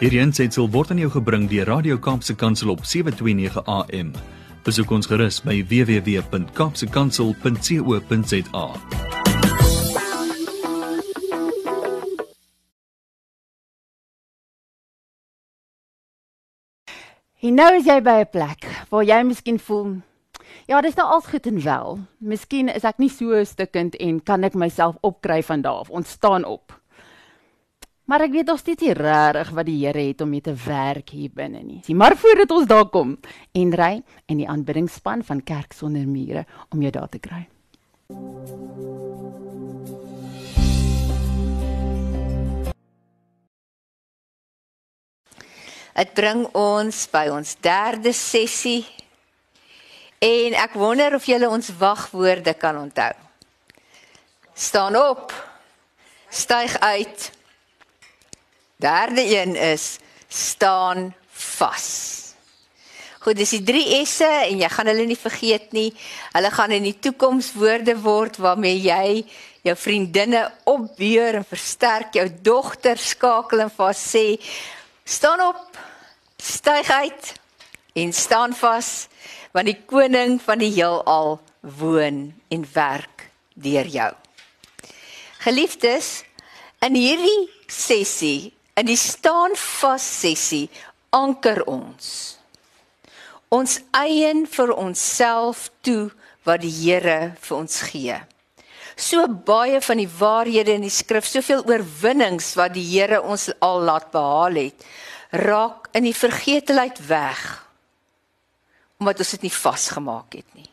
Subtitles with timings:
[0.00, 4.16] Hierdie aanseit word aan jou gebring deur Radio Kaapse Kansel op 7:29 AM.
[4.64, 8.66] Besoek ons gerus by www.kapsekansel.co.za.
[17.40, 19.96] En nou is jy by 'n plek waar jy miskien voel,
[20.66, 21.98] ja, dis nou al goed en wel.
[22.18, 25.90] Miskien is ek nie so stukkend en kan ek myself opkry van daar af.
[25.90, 26.79] Ons staan op.
[28.10, 31.12] Maar ek weet nog steeds nie regtig wat die Here het om mee te werk
[31.14, 31.78] hier binne nie.
[31.86, 33.12] Sien, maar voordat ons daar kom
[33.54, 36.42] en ry en die aanbiddingsspan van Kerk sonder mure
[36.74, 37.44] om jou daar te kry.
[45.94, 48.82] Dit bring ons by ons derde sessie.
[50.18, 53.12] En ek wonder of julle ons wagwoorde kan onthou.
[54.54, 55.30] Staan op.
[56.26, 57.38] Styg uit.
[58.80, 59.98] Derde een is
[60.28, 61.88] staan vas.
[63.20, 65.90] Goed, dis die 3 S'e en jy gaan hulle nie vergeet nie.
[66.32, 69.26] Hulle gaan in die toekoms woorde word waarmee jy
[69.68, 74.24] jou vriendinne opbeur en versterk, jou dogter skakel en vir haar sê
[75.04, 75.76] staan op,
[76.40, 77.32] styg uit
[78.00, 79.10] en staan vas
[79.52, 81.36] want die koning van die heelal
[81.82, 83.26] woon en werk
[83.60, 84.08] deur jou.
[85.44, 86.22] Geliefdes,
[86.80, 90.68] in hierdie sessie, in die staan vas sessie,
[91.10, 92.40] anker ons
[93.50, 96.10] ons eien vir onsself toe
[96.46, 98.18] wat die Here vir ons gee.
[99.00, 103.82] So baie van die waarhede in die skrif, soveel oorwinnings wat die Here ons al
[103.88, 104.86] laat behaal het,
[105.34, 107.42] raak in die vergetelheid weg.
[109.00, 110.68] Omdat ons dit nie vasgemaak het nie.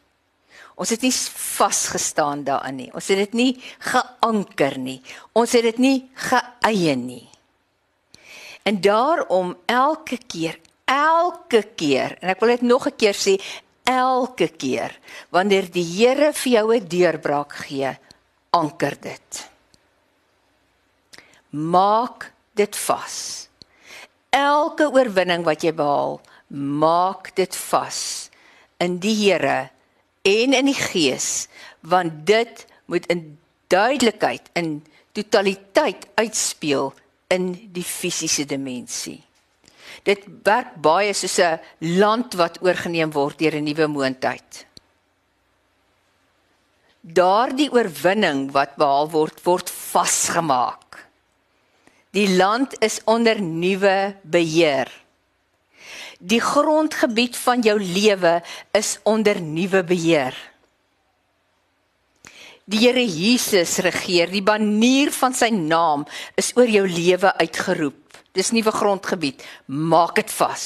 [0.77, 2.91] Ons het nie vasgestaan daarin nie.
[2.93, 3.51] Ons het dit nie
[3.81, 4.99] geanker nie.
[5.33, 7.25] Ons het dit nie geëien nie.
[8.67, 13.39] En daarom elke keer, elke keer en ek wil dit nog 'n keer sê
[13.87, 14.91] elke keer
[15.31, 17.91] wanneer die Here vir jou 'n deurbraak gee
[18.51, 19.49] anker dit.
[21.49, 23.47] Maak dit vas.
[24.29, 28.29] Elke oorwinning wat jy behaal maak dit vas
[28.77, 29.69] in die Here
[30.21, 31.47] en in die Gees
[31.79, 36.93] want dit moet in duidelikheid in totaliteit uitspeel
[37.27, 39.21] in die fisiese dimensie
[40.07, 41.59] Dit werk baie soos 'n
[41.99, 44.65] land wat oorgeneem word deur 'n nuwe moondheid.
[47.01, 51.07] Daardie oorwinning wat behaal word, word vasgemaak.
[52.11, 54.89] Die land is onder nuwe beheer.
[56.19, 60.35] Die grondgebied van jou lewe is onder nuwe beheer.
[62.67, 66.01] Die Here Jesus regeer, die banier van sy naam
[66.35, 68.17] is oor jou lewe uitgeroep.
[68.35, 69.39] Dis nuwe grondgebied.
[69.71, 70.65] Maak dit vas.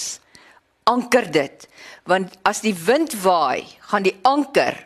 [0.90, 1.68] Anker dit.
[2.10, 4.80] Want as die wind waai, gaan die anker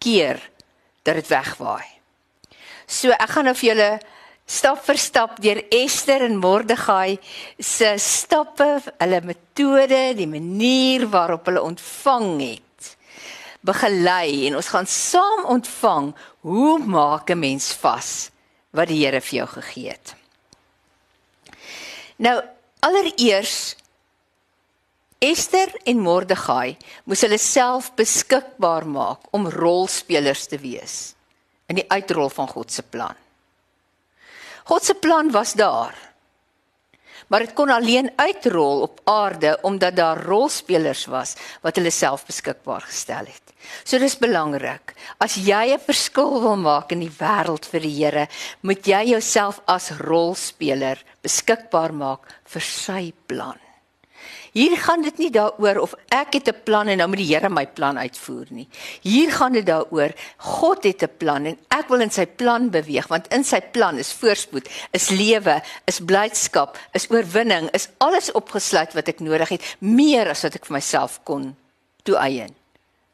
[0.00, 0.40] keer
[1.04, 1.84] dat dit wegwaai.
[2.88, 3.92] So ek gaan nou vir julle
[4.48, 7.18] stap vir stap deur Ester en Mordegai
[7.60, 12.71] se stappe, hulle metode, die manier waarop hulle ontvang het.
[13.62, 18.30] Begelei en ons gaan saam ontvang hoe maak 'n mens vas
[18.70, 20.14] wat die Here vir jou gegee het.
[22.16, 22.42] Nou,
[22.80, 23.76] allereers
[25.22, 31.14] Ester en Mordegai moes hulle self beskikbaar maak om rolspelers te wees
[31.70, 33.14] in die uitrol van God se plan.
[34.64, 35.94] God se plan was daar.
[37.32, 41.32] Maar dit kon alleen uitrol op aarde omdat daar rolspelers was
[41.64, 43.54] wat hulle self beskikbaar gestel het.
[43.88, 44.92] So dis belangrik.
[45.16, 48.28] As jy 'n verskil wil maak in die wêreld vir die Here,
[48.60, 53.58] moet jy jouself as rolspeler beskikbaar maak vir sy plan.
[54.52, 57.48] Hier gaan dit nie daaroor of ek het 'n plan en nou moet die Here
[57.48, 58.68] my plan uitvoer nie.
[59.00, 63.08] Hier gaan dit daaroor God het 'n plan en ek wil in sy plan beweeg
[63.08, 68.92] want in sy plan is voorspoed, is lewe, is blydskap, is oorwinning, is alles opgesluit
[68.92, 71.56] wat ek nodig het, meer as wat ek vir myself kon
[72.04, 72.54] toeëien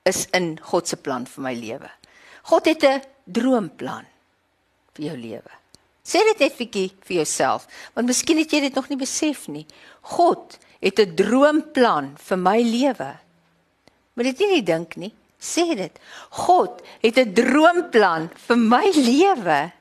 [0.02, 1.90] is in God se plan vir my lewe.
[2.42, 4.06] God het 'n droomplan
[4.94, 5.52] vir jou lewe.
[6.08, 9.66] Sê dit net bietjie vir jouself, want miskien het jy dit nog nie besef nie.
[10.00, 13.16] God het 'n droomplan vir my lewe.
[14.14, 15.14] Moet dit nie dink nie.
[15.38, 15.98] Sê dit.
[16.30, 19.72] God het 'n droomplan vir my lewe.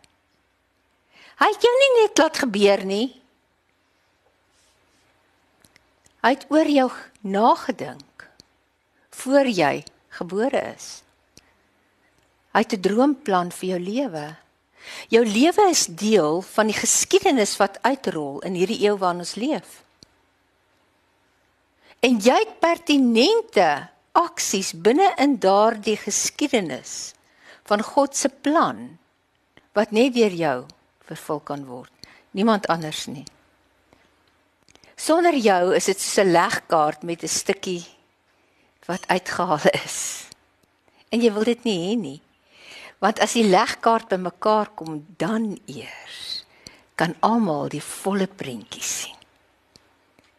[1.37, 3.21] Hy het jou nie net laat gebeur nie.
[6.21, 6.91] Hy het oor jou
[7.21, 8.29] nagedink
[9.09, 11.03] voor jy gebore is.
[12.53, 14.35] Hy het 'n droomplan vir jou lewe.
[15.09, 19.83] Jou lewe is deel van die geskiedenis wat uitrol in hierdie eeu waarin ons leef.
[22.05, 27.13] En jy het pertinente aksies binne in daardie geskiedenis
[27.67, 28.97] van God se plan
[29.77, 30.57] wat net deur jou
[31.09, 31.91] vervul kan word.
[32.31, 33.25] Niemand anders nie.
[34.97, 37.85] Sonder jou is dit so 'n legkaart met 'n stukkie
[38.85, 40.27] wat uitgehaal is.
[41.09, 42.21] En jy wil dit nie hê nie.
[42.99, 46.45] Want as die legkaart bymekaar kom, dan eers
[46.95, 49.15] kan almal die volle prentjie sien.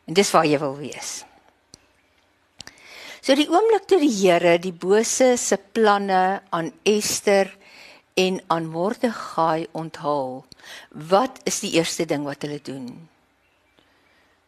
[0.04, 1.27] En dis waar jy wil wees.
[3.28, 7.50] So die oomblik toe die Here die bose se planne aan Ester
[8.16, 10.46] en aan Mordegai onthul,
[11.12, 12.88] wat is die eerste ding wat hulle doen?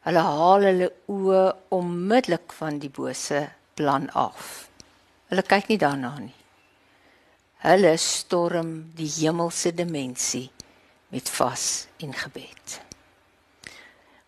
[0.08, 1.44] Hulle haal hulle oë
[1.76, 3.44] onmiddellik van die bose
[3.76, 4.70] plan af.
[5.28, 6.36] Hulle kyk nie daarna nie.
[7.68, 10.46] Hulle storm die hemelse dimensie
[11.12, 11.66] met vas
[12.00, 12.80] en gebed.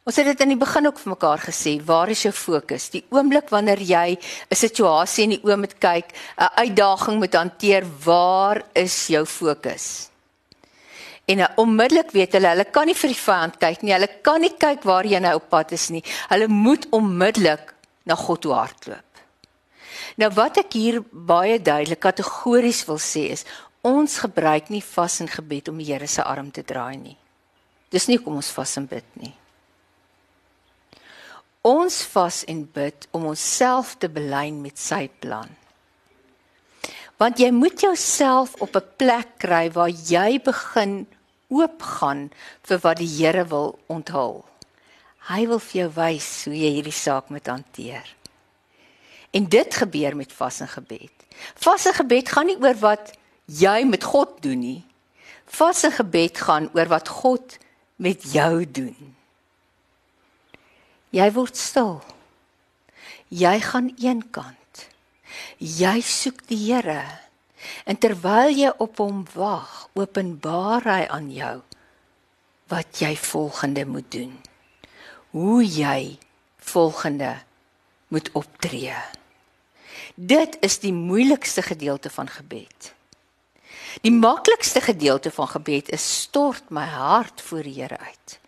[0.03, 2.89] Ons het dit in die begin ook vir mekaar gesê, waar is jou fokus?
[2.91, 6.09] Die oomblik wanneer jy 'n situasie in die oë moet kyk,
[6.39, 10.11] 'n uitdaging moet hanteer, waar is jou fokus?
[11.29, 13.93] En nou onmiddellik weet hulle, hulle kan nie vir die vyand kyk nie.
[13.93, 16.03] Hulle kan nie kyk waar jy nou op pad is nie.
[16.29, 17.75] Hulle moet onmiddellik
[18.05, 19.11] na God toe hardloop.
[20.17, 23.45] Nou wat ek hier baie duidelik kategories wil sê is,
[23.83, 27.17] ons gebruik nie vas en gebed om die Here se arm te draai nie.
[27.91, 29.42] Dis nie kom ons vas en bid nie.
[31.63, 35.47] Ons vas en bid om onsself te belyn met sy plan.
[37.23, 41.07] Want jy moet jouself op 'n plek kry waar jy begin
[41.49, 42.31] oopgaan
[42.63, 44.45] vir wat die Here wil onthul.
[45.29, 48.07] Hy wil vir jou wys hoe jy hierdie saak moet hanteer.
[49.31, 51.15] En dit gebeur met vas en gebed.
[51.55, 53.13] Vas en gebed gaan nie oor wat
[53.47, 54.85] jy met God doen nie.
[55.47, 57.59] Vas en gebed gaan oor wat God
[57.97, 59.15] met jou doen.
[61.13, 61.99] Jy word stil.
[63.29, 64.87] Jy gaan eenkant.
[65.61, 67.05] Jy soek die Here.
[67.85, 71.61] En terwyl jy op hom wag, openbaar hy aan jou
[72.73, 74.33] wat jy volgende moet doen.
[75.37, 76.17] Hoe jy
[76.57, 77.35] volgende
[78.09, 78.97] moet optree.
[80.15, 82.93] Dit is die moeilikste gedeelte van gebed.
[84.01, 88.39] Die maklikste gedeelte van gebed is stort my hart voor die Here uit.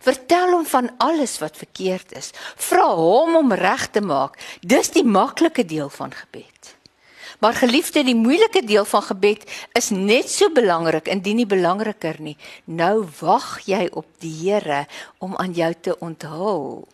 [0.00, 2.30] Vertel hom van alles wat verkeerd is.
[2.56, 4.38] Vra hom om reg te maak.
[4.60, 6.74] Dis die maklike deel van gebed.
[7.40, 12.36] Maar geliefde, die moeilike deel van gebed is net so belangrik, indien nie belangriker nie.
[12.64, 14.84] Nou wag jy op die Here
[15.24, 16.84] om aan jou te onthul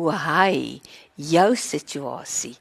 [0.00, 0.80] hoe hy
[1.16, 2.56] jou situasie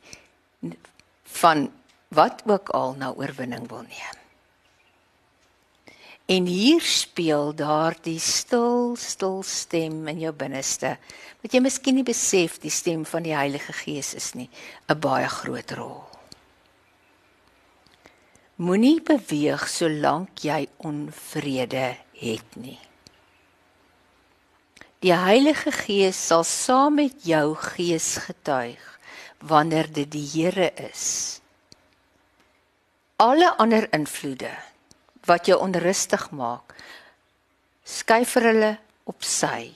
[1.40, 1.68] van
[2.16, 4.16] wat ook al na oorwinning wil neem.
[6.30, 10.92] En hier speel daardie stil stil stem in jou binneste
[11.42, 14.50] wat jy miskien nie besef die stem van die Heilige Gees is nie
[14.90, 16.06] 'n baie groot rol.
[18.62, 22.80] Moenie beweeg solank jy onvrede het nie.
[25.02, 29.00] Die Heilige Gees sal saam met jou gees getuig
[29.40, 31.42] wanneer dit die Here is.
[33.18, 34.69] Alle ander invloede
[35.30, 36.74] wat jou onrustig maak.
[37.86, 38.72] Skuif vir hulle
[39.10, 39.70] op sy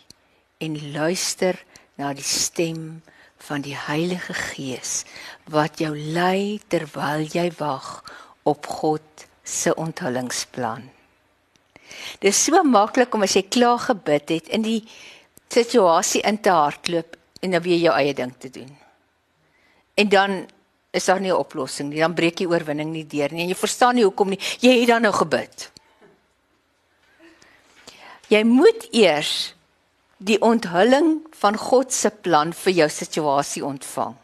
[0.64, 1.57] en luister
[2.00, 3.02] na die stem
[3.48, 5.04] van die Heilige Gees
[5.52, 8.02] wat jou lei terwyl jy wag
[8.48, 10.86] op God se onthullingsplan.
[12.19, 14.80] Dit is so maklik om as jy klaar gebid het in die
[15.54, 18.72] situasie in te hardloop en dan weer jou eie ding te doen.
[20.00, 20.45] En dan
[20.94, 22.00] is daar nie 'n oplossing nie.
[22.00, 23.42] Dan breek die oorwinning nie deur nie.
[23.42, 24.40] En jy verstaan nie hoekom nie.
[24.59, 25.71] Jy het dan nou gebid.
[28.28, 29.54] Jy moet eers
[30.18, 34.16] die onthulling van God se plan vir jou situasie ontvang.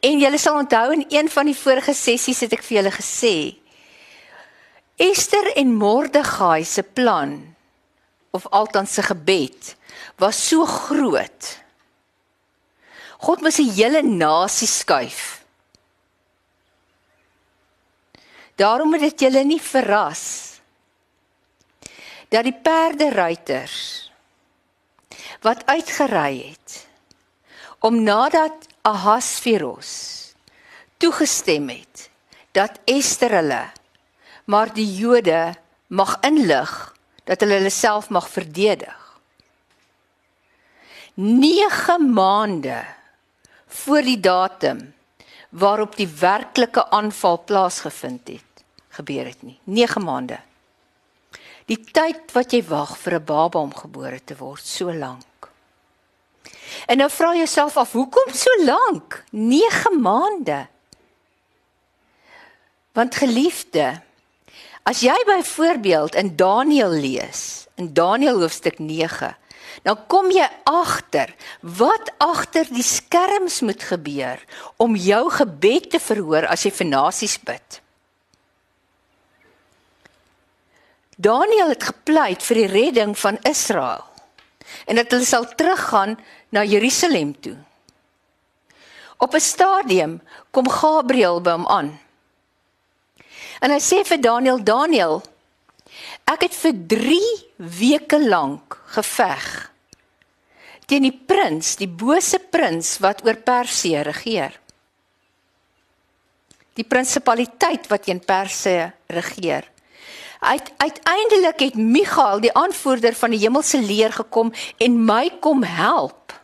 [0.00, 3.56] En julle sal onthou in een van die vorige sessies het ek vir julle gesê
[4.96, 7.56] Esther en Mordegai se plan
[8.30, 9.76] of althans se gebed
[10.18, 11.59] was so groot
[13.20, 15.44] God moet 'n hele nasie skuif.
[18.56, 20.24] Daarom moet dit julle nie verras
[22.28, 24.10] dat die perderuiters
[25.40, 26.86] wat uitgery het
[27.78, 29.92] om nadat Ahasveros
[30.96, 32.10] toegestem het
[32.52, 33.72] dat Ester hulle
[34.44, 35.54] maar die Jode
[35.86, 38.96] mag inlig dat hulle hulle self mag verdedig.
[41.14, 42.84] 9 maande
[43.70, 44.84] voor die datum
[45.50, 50.38] waarop die werklike aanval plaasgevind het gebeur het nie 9 maande
[51.70, 55.50] Die tyd wat jy wag vir 'n baba om gebore te word, so lank.
[56.86, 59.24] En nou vra jouself af, hoekom so lank?
[59.30, 60.66] 9 maande.
[62.92, 64.02] Want geliefde,
[64.82, 69.36] as jy byvoorbeeld in Daniël lees, in Daniël hoofstuk 9,
[69.82, 74.42] dan kom jy agter wat agter die skerms moet gebeur
[74.76, 77.80] om jou gebed te verhoor as jy vir nasies bid.
[81.20, 84.06] Daniël het gepleit vir die redding van Israel
[84.86, 86.16] en dat hulle sal teruggaan
[86.54, 87.56] na Jerusalem toe.
[89.20, 92.00] Op 'n stadium kom Gabriël by hom aan.
[93.60, 95.22] En hy sê vir Daniël: "Daniël,
[96.24, 97.20] ek het vir 3
[97.56, 99.70] weke lank geveg
[100.90, 104.56] teen die prins, die bose prins wat oor Persië regeer.
[106.74, 109.68] Die prinsipaliteit wat teen Persië regeer.
[110.40, 116.34] Uit uiteindelik het Michael, die aanvoerder van die hemelse leer gekom en my kom help.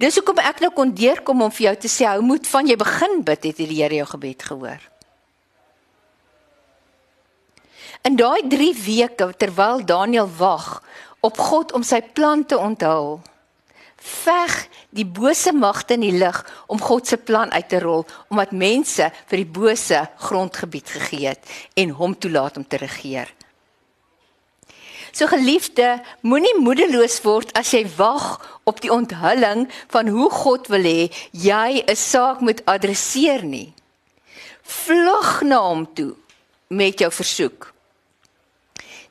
[0.00, 2.78] Dis hoekom ek nou kon deurkom om vir jou te sê hou moet van jy
[2.80, 4.80] begin bid het die Here jou gebed gehoor.
[8.06, 10.82] In daai 3 weke terwyl Daniël wag
[11.20, 13.18] op God om sy plan te onthul,
[13.98, 14.54] veg
[14.94, 16.38] die bose magte in die lig
[16.70, 21.56] om God se plan uit te rol omdat mense vir die bose grondgebied gegee het
[21.74, 23.26] en hom toelaat om te regeer.
[25.12, 28.36] So geliefde, moenie moedeloos word as jy wag
[28.68, 33.72] op die onthulling van hoe God wil hê jy 'n saak moet adresseer nie.
[34.62, 36.14] Vlug na hom toe
[36.68, 37.72] met jou versoek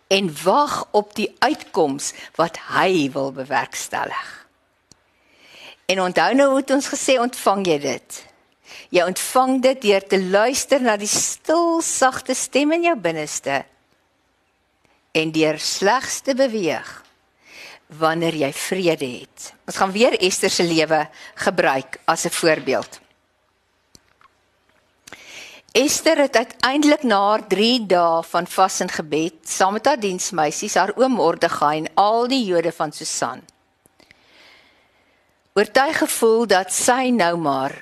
[0.07, 4.47] en wag op die uitkoms wat hy wil bewerkstellig.
[5.87, 8.19] En onthou nou hoe ons gesê ontvang jy dit.
[8.91, 13.63] Jy ontvang dit deur te luister na die stil sagte stem in jou binneste
[15.17, 16.89] en deur slegs te beweeg
[17.87, 19.51] wanneer jy vrede het.
[19.65, 22.99] Ons gaan weer Ester se lewe gebruik as 'n voorbeeld.
[25.77, 30.73] Ester het uiteindelik na haar 3 dae van vas en gebed saam met haar diensmeisies,
[30.73, 33.43] haar oom Mordegai en al die Jode van Susan
[35.57, 37.73] oortuig gevoel dat sy nou maar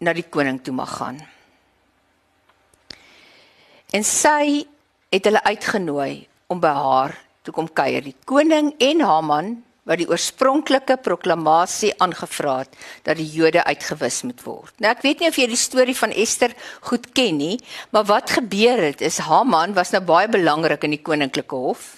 [0.00, 1.18] na die koning toe mag gaan.
[3.92, 4.64] En sy
[5.12, 8.04] het hulle uitgenooi om by haar toe kom kuier.
[8.04, 9.50] Die koning en Haman
[9.88, 12.74] wat die oorspronklike proklamasie aangevra het
[13.08, 14.74] dat die Jode uitgewis moet word.
[14.78, 16.52] Nou ek weet nie of jy die storie van Ester
[16.90, 17.56] goed ken nie,
[17.90, 21.96] maar wat gebeur het is Haman was nou baie belangrik in die koninklike hof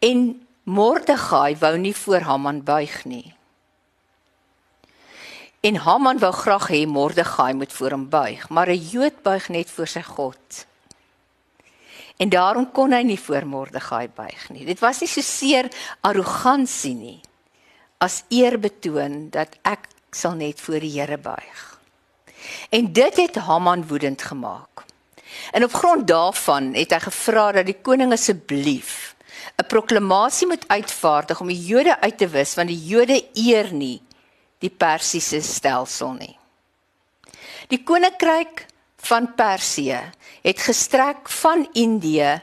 [0.00, 0.32] en
[0.64, 3.34] Mordegai wou nie voor Haman buig nie.
[5.60, 9.70] En Haman wou graag hê Mordegai moet voor hom buig, maar 'n Jood buig net
[9.70, 10.69] voor sy God.
[12.20, 14.66] En daarom kon hy nie voor Mordegai buig nie.
[14.68, 15.70] Dit was nie so seer
[16.04, 17.18] arrogansie nie
[18.00, 21.64] as eerbetoon dat ek sal net voor die Here buig.
[22.72, 24.84] En dit het Haman woedend gemaak.
[25.52, 29.14] En op grond daarvan het hy gevra dat die koning asseblief
[29.60, 34.02] 'n proklamasie moet uitvaardig om die Jode uit te wis want die Jode eer nie
[34.58, 36.36] die Persiese stelsel nie.
[37.68, 40.00] Die koninkryk van Persië
[40.42, 42.42] het gestrek van Indië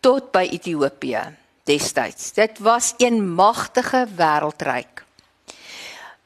[0.00, 1.22] tot by Ethiopië
[1.66, 2.32] destyds.
[2.32, 5.04] Dit was 'n magtige wêreldryk.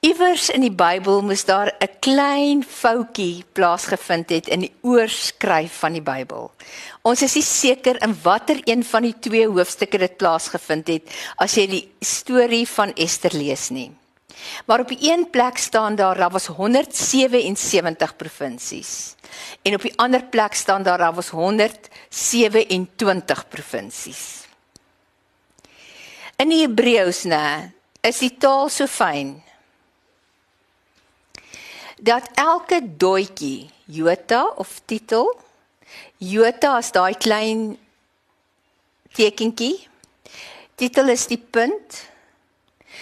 [0.01, 5.93] Iewers in die Bybel moes daar 'n klein foutjie plaasgevind het in die oorskryf van
[5.93, 6.51] die Bybel.
[7.03, 11.03] Ons is nie seker in watter een van die twee hoofstukke dit plaasgevind het
[11.37, 14.00] as jy die storie van Ester lees nie.
[14.67, 19.15] Maar op die een plek staan daar daar was 177 provinsies.
[19.63, 24.45] En op die ander plek staan daar daar was 127 provinsies.
[26.37, 27.71] In die Hebreëus nê
[28.01, 29.35] is die taal so fyn
[32.01, 35.29] dat elke doetjie jota of titel
[36.17, 37.77] jota is daai klein
[39.13, 39.85] tekentjie
[40.81, 42.01] titel is die punt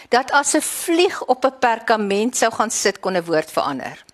[0.08, 4.04] dat as 'n vlieg op 'n perkament sou gaan sit kon 'n woord verander.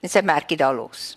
[0.00, 1.16] En sy merkie daar los.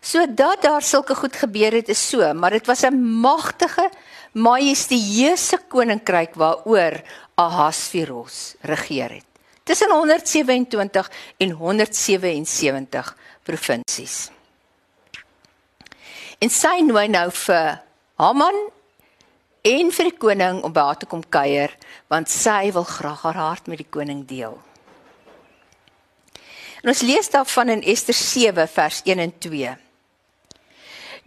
[0.00, 3.90] So dat daar sulke goed gebeur het is so, maar dit was 'n magtige
[4.32, 7.02] majesteuse koninkryk waaroor
[7.34, 9.24] Ahasveros regeer het.
[9.62, 14.30] Tussen 127 en 177 provinsies.
[16.38, 17.80] En sy nooi nou vir
[18.14, 18.70] Haman
[19.68, 21.74] en vir die koning om by haar te kom kuier
[22.12, 24.56] want sy wil graag haar hart met die koning deel.
[26.82, 29.74] En ons lees daarvan in Ester 7 vers 1 en 2.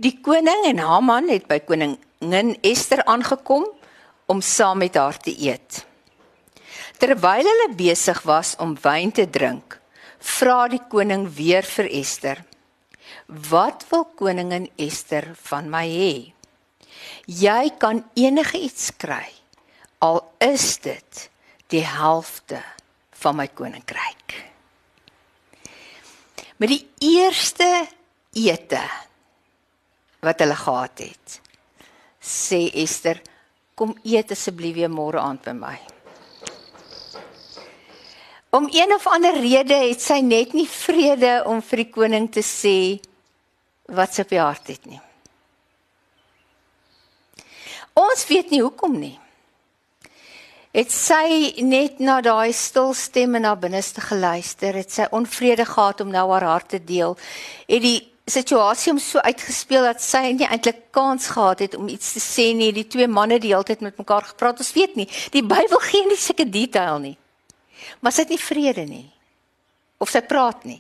[0.02, 3.68] Die koning en Haman het by koningin Ester aangekom
[4.32, 5.84] om saam met haar te eet.
[7.02, 9.78] Terwyl hulle besig was om wyn te drink,
[10.22, 12.44] vra die koning weer vir Ester:
[13.28, 16.16] "Wat wil koningin Ester van my hê?
[17.32, 19.30] Jy kan enige iets kry,
[20.04, 21.28] al is dit
[21.72, 22.60] die helfte
[23.24, 24.36] van my koninkryk."
[26.60, 27.88] Met die eerste
[28.36, 28.82] ete
[30.22, 31.40] wat hulle gehad het,
[32.20, 33.22] sê Ester:
[33.76, 35.80] "Kom eet asseblief weer môre aand by my."
[38.52, 42.44] Om een of ander rede het sy net nie vrede om vir die koning te
[42.44, 43.00] sê
[43.88, 45.00] wat sy op die hart het nie.
[48.12, 49.18] Ons weet nie hoekom nie.
[50.72, 56.00] Het sy net na daai stil stem in haar binneste geluister, het sy onvrede gehad
[56.04, 57.18] om nou haar hart te deel.
[57.68, 58.00] Het die
[58.32, 62.52] situasie hom so uitgespeel dat sy nie eintlik kans gehad het om iets te sê
[62.56, 62.72] nie.
[62.76, 64.62] Die twee manne die hele tyd met mekaar gepraat.
[64.64, 65.10] Ons weet nie.
[65.36, 67.18] Die Bybel gee nie sulke detail nie.
[68.00, 69.08] Maar sy het nie vrede nie.
[70.00, 70.80] Of sy praat nie.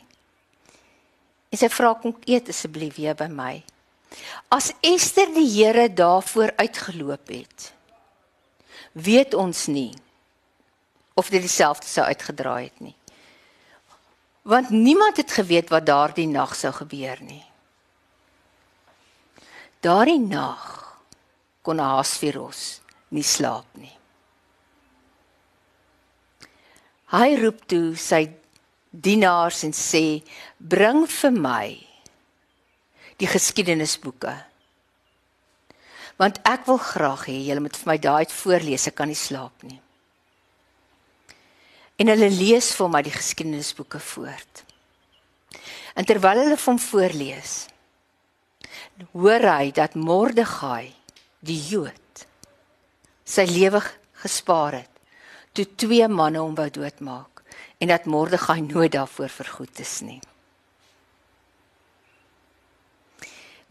[1.51, 3.53] En sy vra kom eet asseblief weer by my.
[4.51, 7.73] As Ester die Here daarvoor uitgeloop het,
[8.91, 9.93] weet ons nie
[11.13, 12.95] of dit dieselfde sou uitgedraai het nie.
[14.41, 17.43] Want niemand het geweet wat daardie nag sou gebeur nie.
[19.81, 20.65] Daardie nag
[21.61, 22.81] kon Ahasveros
[23.13, 23.93] nie slaap nie.
[27.11, 28.23] Hy roep toe sy
[28.89, 30.23] dienaars en sê:
[30.57, 31.90] "Bring vir my
[33.21, 34.33] die geskiedenisboeke.
[36.21, 39.63] Want ek wil graag hê julle moet vir my daai voorlees, ek kan nie slaap
[39.63, 39.79] nie."
[42.01, 44.63] En hulle lees vir my die geskiedenisboeke voort.
[45.93, 47.67] En terwyl hulle hom voorlees,
[49.11, 50.93] hoor hy dat Mordegai,
[51.41, 52.25] die Jood,
[53.25, 53.81] sy lewe
[54.21, 54.89] gespaar het
[55.53, 57.41] toe twee manne hom wou doodmaak
[57.81, 60.21] en dat Mordegai nooit daarvoor vergoed is nie.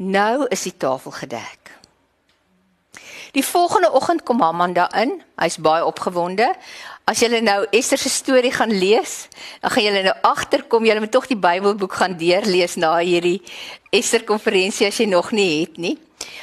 [0.00, 1.58] Nou is die tafel gedek.
[3.36, 5.20] Die volgende oggend kom Haman daarin.
[5.36, 6.48] Hy's baie opgewonde.
[7.04, 9.28] As jy nou Ester se storie gaan lees,
[9.60, 13.42] dan gaan jy nou agterkom, jy moet tog die Bybelboek gaan deurlees na hierdie
[13.92, 15.98] Ester konferensie as jy nog nie het nie.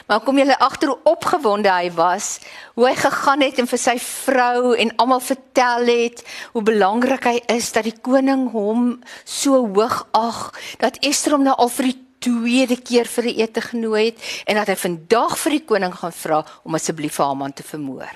[0.07, 2.37] Maar kom julle agter hoe opgewonde hy was,
[2.77, 7.39] hoe hy gegaan het en vir sy vrou en almal vertel het hoe belangrik hy
[7.57, 12.01] is dat die koning hom so hoog ag, dat Ester hom nou al vir die
[12.19, 16.11] tweede keer vir 'n ete genooi het en dat hy vandag vir die koning gaan
[16.11, 18.15] vra om asseblief Haman te vermoor.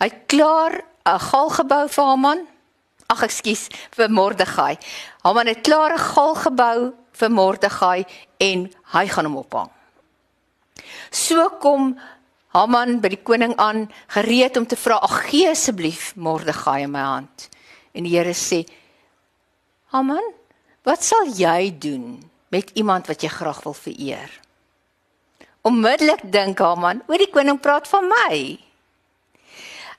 [0.00, 2.46] Hy klaar 'n galgebou vir Haman.
[3.06, 4.78] Ag ekskuus, vir Mordegai.
[5.22, 8.04] Haman het klaar 'n galgebou vir Mordegai
[8.38, 9.70] en hy gaan hom ophang.
[11.10, 11.98] So kom
[12.54, 17.00] Haman by die koning aan, gereed om te vra: "Ag gee asseblief Mordegai in my
[17.00, 17.48] hand."
[17.92, 18.64] En die Here sê:
[19.90, 20.22] "Haman,
[20.84, 24.30] wat sal jy doen met iemand wat jy graag wil vereer?"
[25.64, 28.58] Onmiddellik dink Haman: "O, die koning praat van my."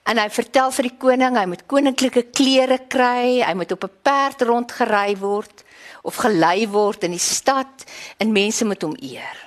[0.06, 3.98] En hy vertel vir die koning hy moet koninklike klere kry, hy moet op 'n
[4.02, 5.64] perd rondgery word
[6.04, 7.86] of gelei word in die stad
[8.18, 9.46] en mense moet hom eer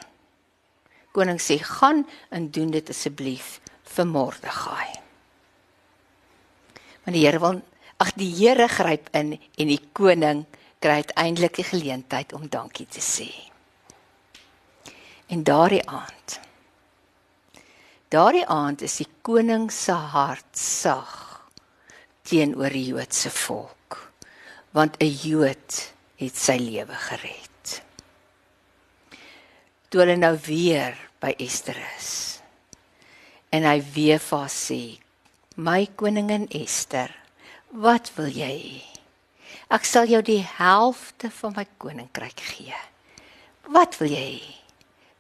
[1.19, 3.59] koning sê gaan en doen dit asseblief
[3.95, 4.89] vir Mordegai.
[7.05, 7.63] Want die Here wil
[7.99, 10.45] ag die Here gryp in en die koning
[10.79, 13.31] kry uiteindelik die geleentheid om dankie te sê.
[15.29, 16.41] En daardie aand
[18.09, 21.11] Daardie aand is die koning se hart sag
[22.25, 23.99] teenoor die Joodse volk
[24.73, 25.77] want 'n Jood
[26.17, 27.83] het sy lewe gered.
[29.89, 32.41] Toe hulle nou weer by Ester is.
[33.53, 34.99] En hy weer vir haar sê:
[35.57, 37.13] "My koningin Ester,
[37.73, 38.98] wat wil jy hê?
[39.69, 42.77] Ek sal jou die helfte van my koninkryk gee.
[43.69, 44.55] Wat wil jy hê?"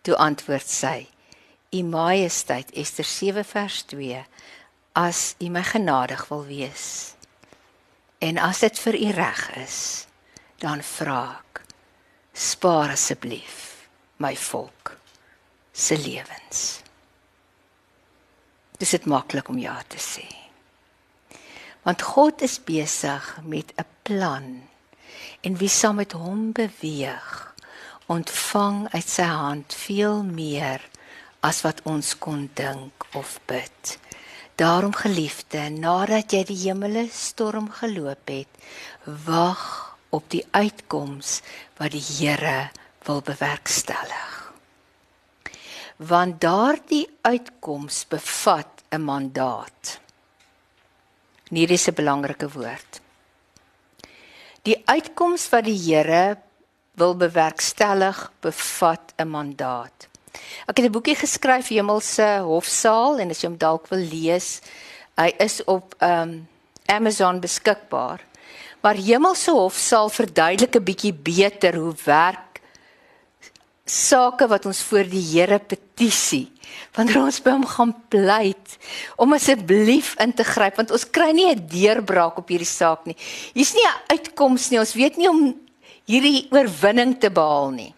[0.02, 1.06] Toe antwoord sy:
[1.72, 4.24] "U Majesteit Ester 7 vers 2:
[4.94, 7.14] As u my genadig wil wees
[8.18, 10.06] en as dit vir u reg is,
[10.58, 11.62] dan vra ek:
[12.34, 13.86] Spaar asseblief
[14.18, 14.98] my volk."
[15.78, 16.80] se lewens.
[18.78, 20.26] Dis dit maklik om ja te sê.
[21.88, 24.68] Want God is besig met 'n plan
[25.40, 27.54] en wie saam met hom beweeg,
[28.06, 30.84] ontvang uit sy hand veel meer
[31.40, 33.98] as wat ons kon dink of bid.
[34.54, 38.52] Daarom geliefde, nadat jy die hemele storm geloop het,
[39.04, 41.40] wag op die uitkoms
[41.78, 42.70] wat die Here
[43.04, 44.52] wil bewerkstellig.
[45.98, 50.00] want daardie uitkoms bevat 'n mandaat.
[51.48, 53.00] Hier is 'n belangrike woord.
[54.62, 56.36] Die uitkoms wat die Here
[56.94, 60.08] wil bewerkstellig, bevat 'n mandaat.
[60.66, 64.60] Ek het 'n boekie geskryf Hemelse Hofsaal en as jy hom dalk wil lees,
[65.16, 66.48] hy is op um
[66.86, 68.20] Amazon beskikbaar.
[68.80, 72.48] Maar Hemelse Hofsaal verduidelik 'n bietjie beter hoe werk
[73.90, 75.58] sake wat ons voor die Here
[75.98, 76.46] petisie
[76.94, 78.76] wanneer ons by hom gaan pleit
[79.18, 83.16] om asseblief in te gryp want ons kry nie 'n deurbraak op hierdie saak nie.
[83.54, 84.78] Hier's nie 'n uitkoms nie.
[84.78, 85.54] Ons weet nie om
[86.06, 87.94] hierdie oorwinning te behaal nie.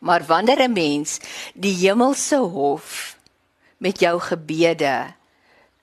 [0.00, 1.20] Maar wanneer 'n mens
[1.54, 3.16] die hemelse hof
[3.78, 5.14] met jou gebede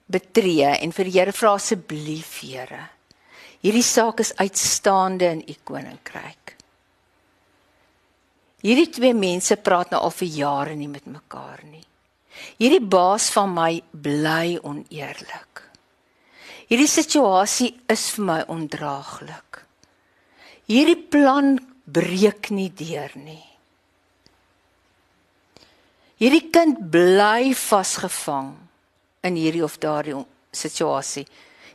[0.07, 2.89] betree en vir die Here vra asseblief Here,
[3.61, 6.58] hierdie saak is uitstaande in u koninkryk.
[8.59, 11.85] Hierdie twee mense praat nou al vir jare nie met mekaar nie.
[12.59, 15.63] Hierdie baas van my bly oneerlik.
[16.69, 19.63] Hierdie situasie is vir my ondraaglik.
[20.69, 21.55] Hierdie plan
[21.89, 23.45] breek nie deur nie.
[26.19, 28.51] Hierdie kind bly vasgevang
[29.23, 30.19] in hierdie of daardie
[30.51, 31.23] situasie.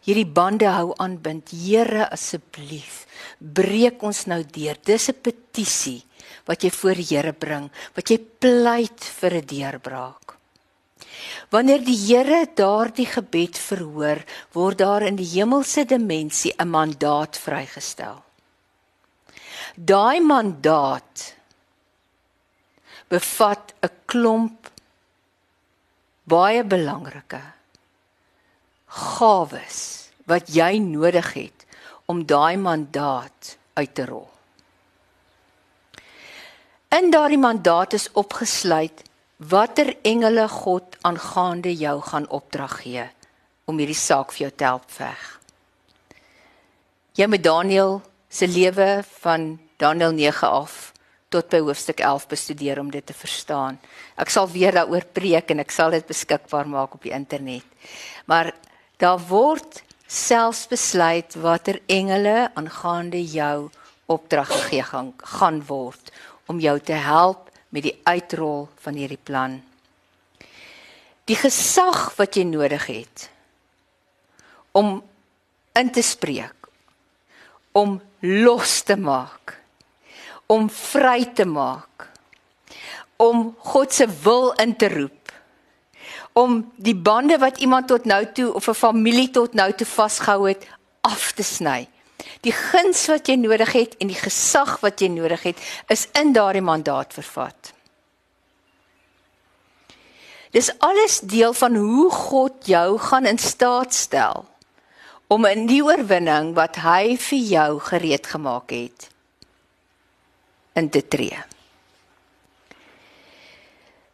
[0.04, 1.48] Hierdie bande hou aan bind.
[1.48, 3.06] Here asseblief,
[3.40, 4.76] breek ons nou deur.
[4.84, 6.04] Dis 'n petisie
[6.46, 10.36] wat jy voor die Here bring, wat jy pleit vir 'n deurbraak.
[11.50, 18.22] Wanneer die Here daardie gebed verhoor, word daar in die hemelse dimensie 'n mandaat vrygestel.
[19.76, 21.34] Daai mandaat
[23.08, 24.70] bevat 'n klomp
[26.24, 27.42] baie belangrike
[28.86, 31.66] gawes wat jy nodig het
[32.06, 34.33] om daai mandaat uit te rol.
[36.94, 39.00] In daardie mandaat is opgesluit
[39.50, 43.06] watter engele God aangaande jou gaan opdrag gee
[43.66, 45.22] om hierdie saak vir jou te help veg.
[47.18, 47.96] Jy met Daniël
[48.30, 48.86] se lewe
[49.24, 49.48] van
[49.82, 50.92] Daniël 9 af
[51.34, 53.80] tot by hoofstuk 11 bestudeer om dit te verstaan.
[54.14, 57.66] Ek sal weer daaroor preek en ek sal dit beskikbaar maak op die internet.
[58.30, 58.52] Maar
[59.02, 63.72] daar word selfs besluit watter engele aangaande jou
[64.06, 66.12] opdrag gegee gaan, gaan word
[66.46, 69.58] om jou te help met die uitrol van hierdie plan.
[71.24, 73.30] Die gesag wat jy nodig het
[74.74, 74.98] om
[75.74, 76.68] in te spreek,
[77.72, 79.56] om los te maak,
[80.46, 82.08] om vry te maak,
[83.16, 85.24] om God se wil in te roep
[86.34, 90.48] om die bande wat iemand tot nou toe of 'n familie tot nou toe vasgehou
[90.48, 90.66] het
[91.00, 91.88] af te sny.
[92.44, 96.32] Die guns wat jy nodig het en die gesag wat jy nodig het, is in
[96.36, 97.72] daardie mandaat vervat.
[100.54, 104.44] Dis alles deel van hoe God jou gaan in staat stel
[105.26, 109.08] om in die oorwinning wat hy vir jou gereed gemaak het
[110.78, 111.38] in te tree.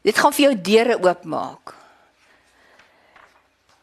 [0.04, 1.74] Dit gaan vir jou deure oopmaak.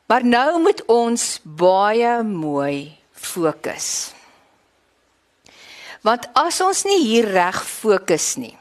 [0.10, 4.16] Maar nou moet ons baie mooi fokus.
[6.08, 8.56] Want as ons nie hier reg fokus nie,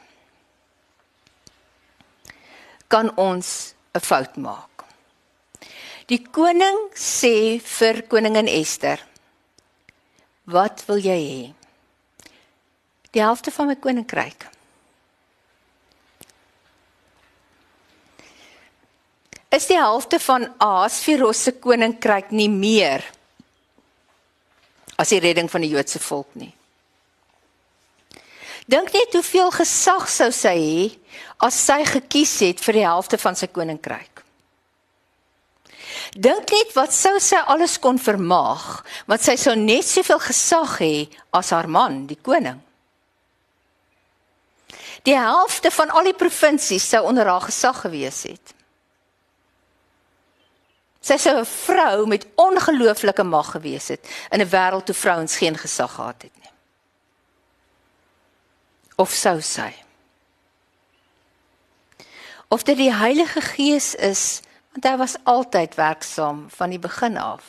[2.91, 4.83] kan ons 'n fout maak.
[6.07, 8.99] Die koning sê vir koningin Ester:
[10.45, 11.53] "Wat wil jy hê?"
[13.11, 14.47] Die helfte van my koninkryk.
[19.49, 23.03] Is die helfte van Ahasveros se koninkryk nie meer
[24.97, 26.56] as die redding van die Joodse volk nie?
[28.67, 30.87] Dink net hoeveel gesag sou sy hê
[31.39, 34.23] as sy gekies het vir die helfte van sy koninkryk.
[36.17, 38.65] Dink net wat sou sy alles kon vermaag,
[39.07, 40.95] want sy sou net soveel gesag hê
[41.35, 42.59] as haar man, die koning.
[45.07, 48.55] Die helfte van al die provinsies sou onder haar gesag gewees het.
[51.07, 55.55] Sy sou 'n vrou met ongelooflike mag gewees het in 'n wêreld toe vrouens geen
[55.55, 56.46] gesag gehad het nie
[58.97, 59.69] of sou sy.
[62.49, 64.41] Of dit die Heilige Gees is
[64.77, 67.45] want hy was altyd werksaam van die begin af.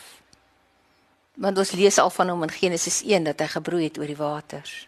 [1.36, 4.16] Want ons lees al van hom in Genesis 1 dat hy gebroei het oor die
[4.16, 4.86] waters.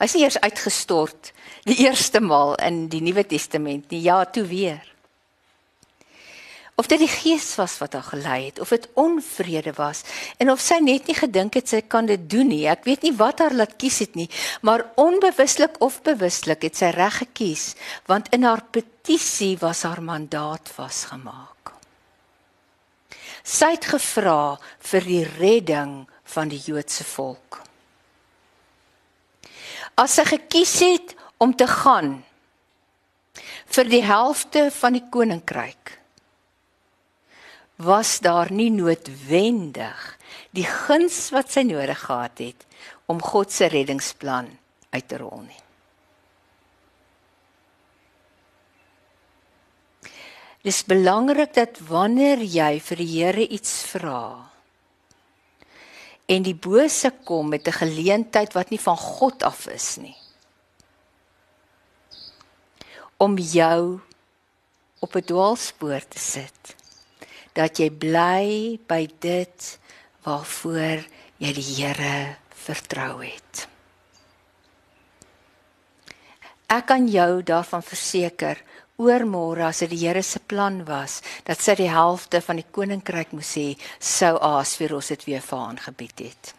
[0.00, 1.30] Hy's nie eers uitgestort
[1.68, 4.82] die eerste maal in die Nuwe Testament nie ja toe weer
[6.76, 10.02] of dit die gees was wat haar gelei het of dit onvrede was
[10.36, 12.66] en of sy net nie gedink het sy kan dit doen nie.
[12.68, 14.28] Ek weet nie wat haar laat kies het nie
[14.60, 17.70] maar onbewuslik of bewuslik het sy reg gekies
[18.10, 21.72] want in haar petisie was haar mandaat vasgemaak.
[23.46, 24.56] Sy het gevra
[24.90, 27.62] vir die redding van die Joodse volk.
[29.96, 32.18] As sy gekies het om te gaan
[33.72, 36.02] vir die helfte van die koninkryk
[37.76, 40.16] was daar nie noodwendig
[40.56, 42.64] die guns wat sy nodig gehad het
[43.06, 44.48] om God se reddingsplan
[44.90, 45.62] uit te rol nie.
[50.66, 54.50] Dis belangrik dat wanneer jy vir die Here iets vra
[56.26, 60.16] en die bose kom met 'n geleentheid wat nie van God af is nie
[63.16, 64.00] om jou
[65.00, 66.74] op 'n dwaalspoor te sit
[67.56, 69.70] dat jy bly by dit
[70.26, 71.06] waarvoor
[71.40, 73.66] jy die Here vertrou het.
[76.66, 78.58] Ek kan jou daarvan verseker
[78.98, 83.34] oormôre as dit die Here se plan was dat sy die helfte van die koninkryk
[83.36, 86.54] moes hê, sou Asveros dit weer vir haar gebied het.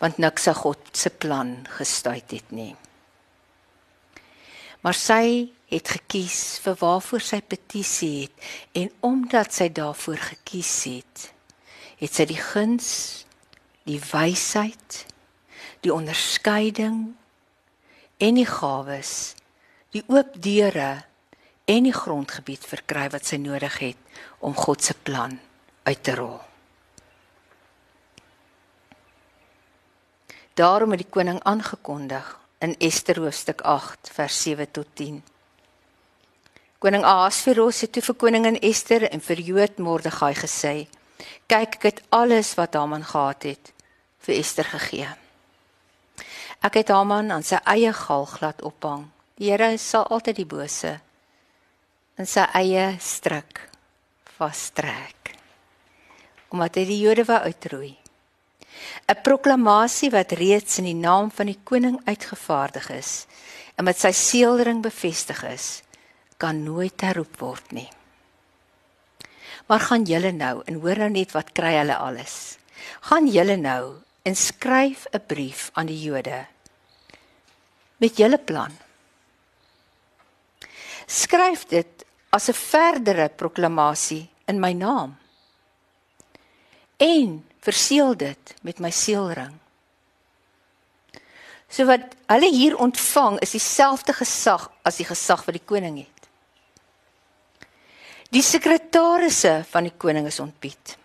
[0.00, 2.72] Want niks se God se plan gestuit het nie.
[4.82, 11.24] Maar sy het gekies vir waarvoor sy petisie het en omdat sy daarvoor gekies het,
[11.96, 12.90] het sy die guns,
[13.88, 14.98] die wysheid,
[15.82, 16.98] die onderskeiding
[18.20, 19.32] en die gawes,
[19.96, 20.90] die oop deure
[21.64, 25.38] en die grondgebied verkry wat sy nodig het om God se plan
[25.88, 26.38] uit te rol.
[30.58, 32.28] Daarom het die koning aangekondig
[32.60, 35.22] in Ester hoofstuk 8 vers 7 tot 10
[36.82, 40.88] Koning Ahasveros het toe vir koningin Ester en vir Jood Mordegai gesê:
[41.46, 43.72] "Kyk, ek het alles wat Haman gehad het
[44.18, 45.06] vir Ester gegee.
[46.60, 49.04] Ek het Haman aan sy eie gal glad ophang.
[49.38, 51.00] Die Here sal altyd die bose
[52.18, 53.68] in sy eie stryk
[54.38, 55.36] vastrek
[56.50, 57.96] omdat hy die Jode wou uitroei.
[59.06, 63.26] 'n Proklamasie wat reeds in die naam van die koning uitgevaardig is
[63.78, 65.82] en met sy seelring bevestig is."
[66.42, 67.88] Kan nooit herroep word nie.
[69.70, 72.58] Maar gaan julle nou en hoor nou net wat kry hulle alles.
[73.08, 76.46] Gaan julle nou en skryf 'n brief aan die Jode
[78.02, 78.72] met julle plan.
[81.06, 85.16] Skryf dit as 'n verdere proklamasie in my naam.
[86.96, 89.54] En verseël dit met my seelring.
[91.68, 96.11] So wat hulle hier ontvang is dieselfde gesag as die gesag wat die koning het.
[98.32, 100.96] Die sekretarisse van die koning is ontbied.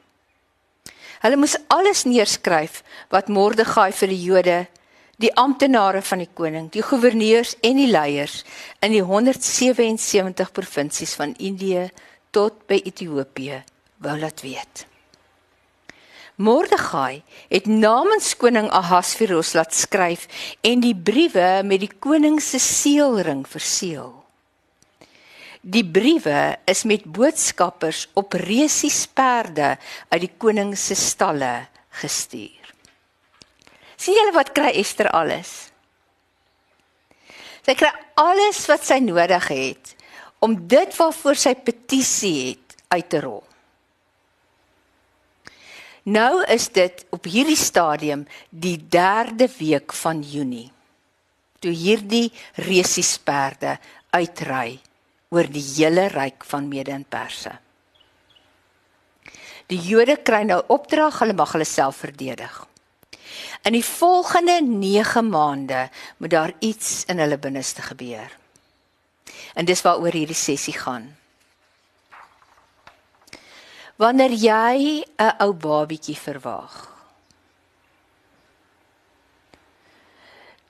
[1.24, 4.58] Hulle moes alles neerskryf wat Mordegai vir die Jode,
[5.18, 8.44] die amptenare van die koning, die goewerneurs en die leiers
[8.86, 11.88] in die 177 provinsies van Indië
[12.32, 13.64] tot by Ethiopië
[14.06, 14.86] wou laat weet.
[16.38, 20.28] Mordegai het namens koning Ahasveros laat skryf
[20.62, 24.17] en die briewe met die koning se seelring verseël.
[25.68, 29.74] Die briewe is met boodskappers op resiesperde
[30.08, 31.68] uit die koning se stalle
[32.00, 32.64] gestuur.
[33.98, 35.52] sien julle wat kry Ester alles?
[37.66, 39.94] Sy kry alles wat sy nodig het
[40.40, 43.44] om dit waarvoor sy petisie het uit te rol.
[46.08, 50.70] Nou is dit op hierdie stadium die 3de week van Junie.
[51.60, 53.76] Toe hierdie resiesperde
[54.16, 54.78] uitry
[55.30, 57.52] oor die hele ryk van Mede en Perse.
[59.68, 62.54] Die Jode kry nou opdrag, hulle mag hulle self verdedig.
[63.68, 68.32] In die volgende 9 maande moet daar iets in hulle binneste gebeur.
[69.60, 71.10] En dis waaroor hierdie sessie gaan.
[73.98, 76.88] Wanneer jy 'n ou babietjie verwag,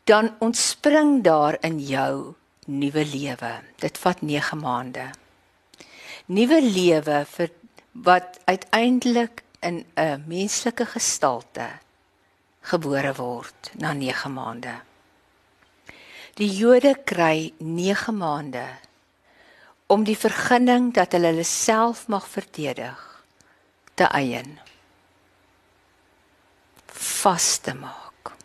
[0.05, 2.35] dan ontspring daar in jou
[2.67, 3.53] nuwe lewe.
[3.79, 5.07] Dit vat 9 maande.
[6.27, 7.51] Nuwe lewe vir
[8.03, 11.67] wat uiteindelik in 'n menslike gestalte
[12.61, 14.75] gebore word na 9 maande.
[16.35, 18.67] Die Jode kry 9 maande
[19.87, 23.23] om die vergunning dat hulle hulle self mag verdedig
[23.95, 24.59] te eien.
[26.91, 28.35] Vas te maak.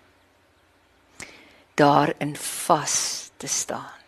[1.75, 4.02] Daarin vas te staan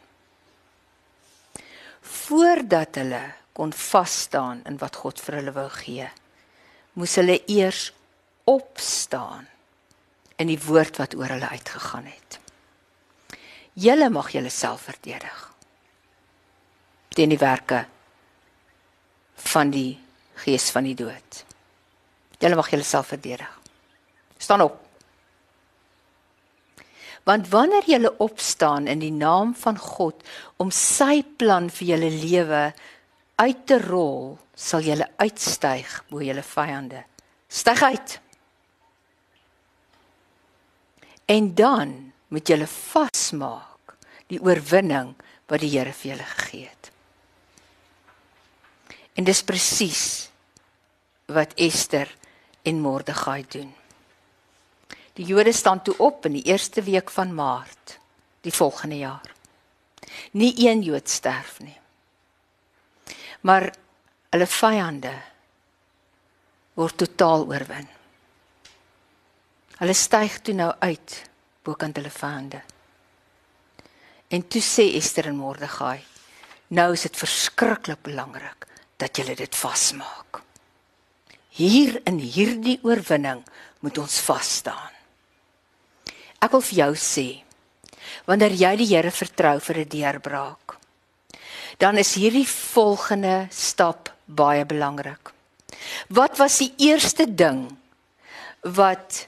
[2.25, 3.23] voordat hulle
[3.55, 6.09] kon vas staan in wat God vir hulle wou gee,
[6.99, 7.89] moes hulle eers
[8.51, 9.47] opstaan
[10.39, 12.39] in die woord wat oor hulle uitgegaan het.
[13.75, 15.51] Julle mag julleself verdedig
[17.15, 17.85] teen die werke
[19.55, 19.95] van die
[20.43, 21.45] gees van die dood.
[22.43, 23.51] Julle mag julleself verdedig.
[24.39, 24.84] Staan op.
[27.25, 30.21] Want wanneer jy opstaan in die naam van God
[30.61, 32.65] om sy plan vir julle lewe
[33.41, 37.03] uit te rol, sal jy uitstyg bo julle vyande.
[37.49, 38.19] Styg uit.
[41.27, 41.95] En dan
[42.29, 43.97] moet jy vasmaak
[44.29, 45.15] die oorwinning
[45.49, 46.91] wat die Here vir julle gegee het.
[49.15, 50.05] En dis presies
[51.31, 52.11] wat Ester
[52.67, 53.73] en Mordegai doen.
[55.14, 57.98] Die Jode staan toe op in die eerste week van Maart
[58.42, 59.31] die volgende jaar.
[60.33, 61.77] Nie een Jood sterf nie.
[63.46, 63.70] Maar
[64.35, 65.12] hulle vyande
[66.74, 67.87] word totaal oorwin.
[69.79, 71.14] Hulle styg toe nou uit
[71.64, 72.62] bokant hulle vyande.
[74.35, 76.03] En toe sê Ester en Mordegai:
[76.74, 80.42] "Nou is dit verskriklik belangrik dat julle dit vasmaak.
[81.48, 83.44] Hier in hierdie oorwinning
[83.81, 84.93] moet ons vas staan."
[86.44, 87.28] Ek wil vir jou sê,
[88.28, 90.76] wanneer jy die Here vertrou vir 'n deurbraak,
[91.78, 95.33] dan is hierdie volgende stap baie belangrik.
[96.09, 97.76] Wat was die eerste ding
[98.62, 99.26] wat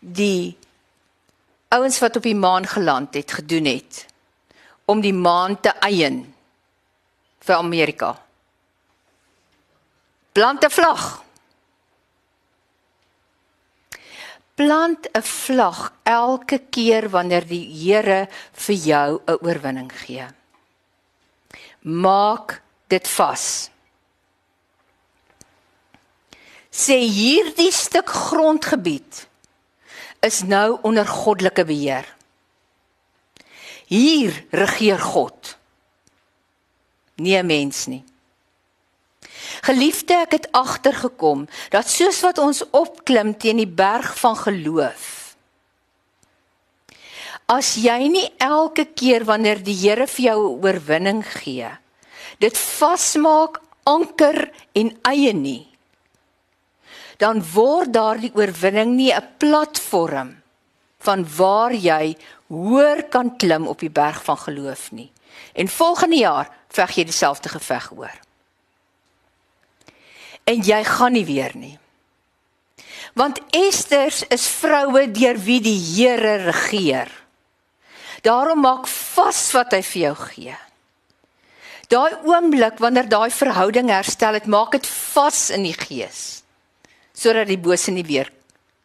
[0.00, 0.56] die
[1.68, 4.06] ouens wat op die maan geland het gedoen het
[4.86, 6.34] om die maan te eien
[7.40, 8.18] vir Amerika?
[10.32, 11.21] Plant 'n vlag.
[14.54, 20.26] Plant 'n vlag elke keer wanneer die Here vir jou 'n oorwinning gee.
[21.82, 23.70] Maak dit vas.
[26.70, 29.26] Sê hierdie stuk grondgebied
[30.20, 32.06] is nou onder goddelike beheer.
[33.86, 35.56] Hier regeer God.
[37.16, 38.04] Nie 'n mens nie.
[39.60, 45.36] Geliefde, ek het agtergekom dat soos wat ons opklim teen die berg van geloof,
[47.52, 51.68] as jy nie elke keer wanneer die Here vir jou oorwinning gee,
[52.40, 54.46] dit vasmaak, anker
[54.78, 55.66] en eie nie,
[57.18, 60.36] dan word daardie oorwinning nie 'n platform
[61.02, 62.16] van waar jy
[62.48, 65.10] hoër kan klim op die berg van geloof nie.
[65.54, 68.16] En volgende jaar veg jy dieselfde geveg hoor
[70.44, 71.78] en jy gaan nie weer nie.
[73.14, 77.10] Want Esters is vroue deur wie die Here regeer.
[78.22, 80.58] Daarom maak vas wat hy vir jou gee.
[81.92, 86.40] Daai oomblik wanneer daai verhouding herstel het, maak dit vas in die gees
[87.12, 88.30] sodat die bose nie weer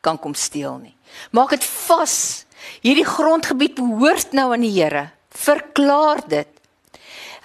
[0.03, 0.93] kan kom steel nie.
[1.33, 2.45] Maak dit vas.
[2.83, 5.07] Hierdie grondgebied behoort nou aan die Here.
[5.31, 6.49] Verklaar dit.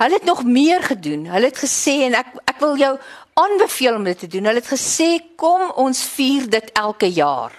[0.01, 1.29] Hulle het nog meer gedoen.
[1.31, 2.93] Hulle het gesê en ek ek wil jou
[3.35, 4.45] aanbeveel om dit te doen.
[4.45, 7.55] Hulle het gesê kom ons vier dit elke jaar.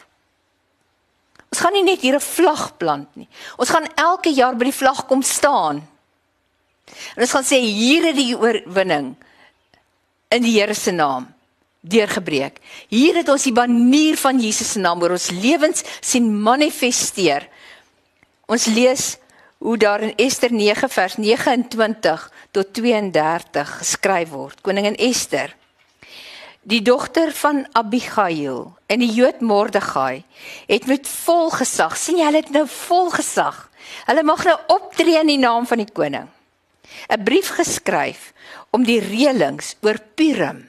[1.54, 3.28] Ons gaan nie net hier 'n vlag plant nie.
[3.58, 5.88] Ons gaan elke jaar by die vlag kom staan.
[7.16, 9.16] En ons gaan sê hier het die oorwinning
[10.30, 11.34] in die Here se naam
[11.82, 12.58] deurgebreek.
[12.88, 17.48] Hier het ons die banier van Jesus se naam oor ons lewens sien manifesteer.
[18.46, 19.18] Ons lees
[19.58, 24.62] hoe daar in Ester 9 vers 29 tot 32 geskryf word.
[24.62, 25.56] Koningin Ester
[26.64, 30.24] Die dogter van Abigail en die Jood Mordegai
[30.70, 33.58] het met vol gesag, sien jy hulle het nou vol gesag.
[34.08, 36.30] Hulle mag nou optree in die naam van die koning.
[37.12, 38.32] 'n Brief geskryf
[38.72, 40.64] om die reëlings oor Purim,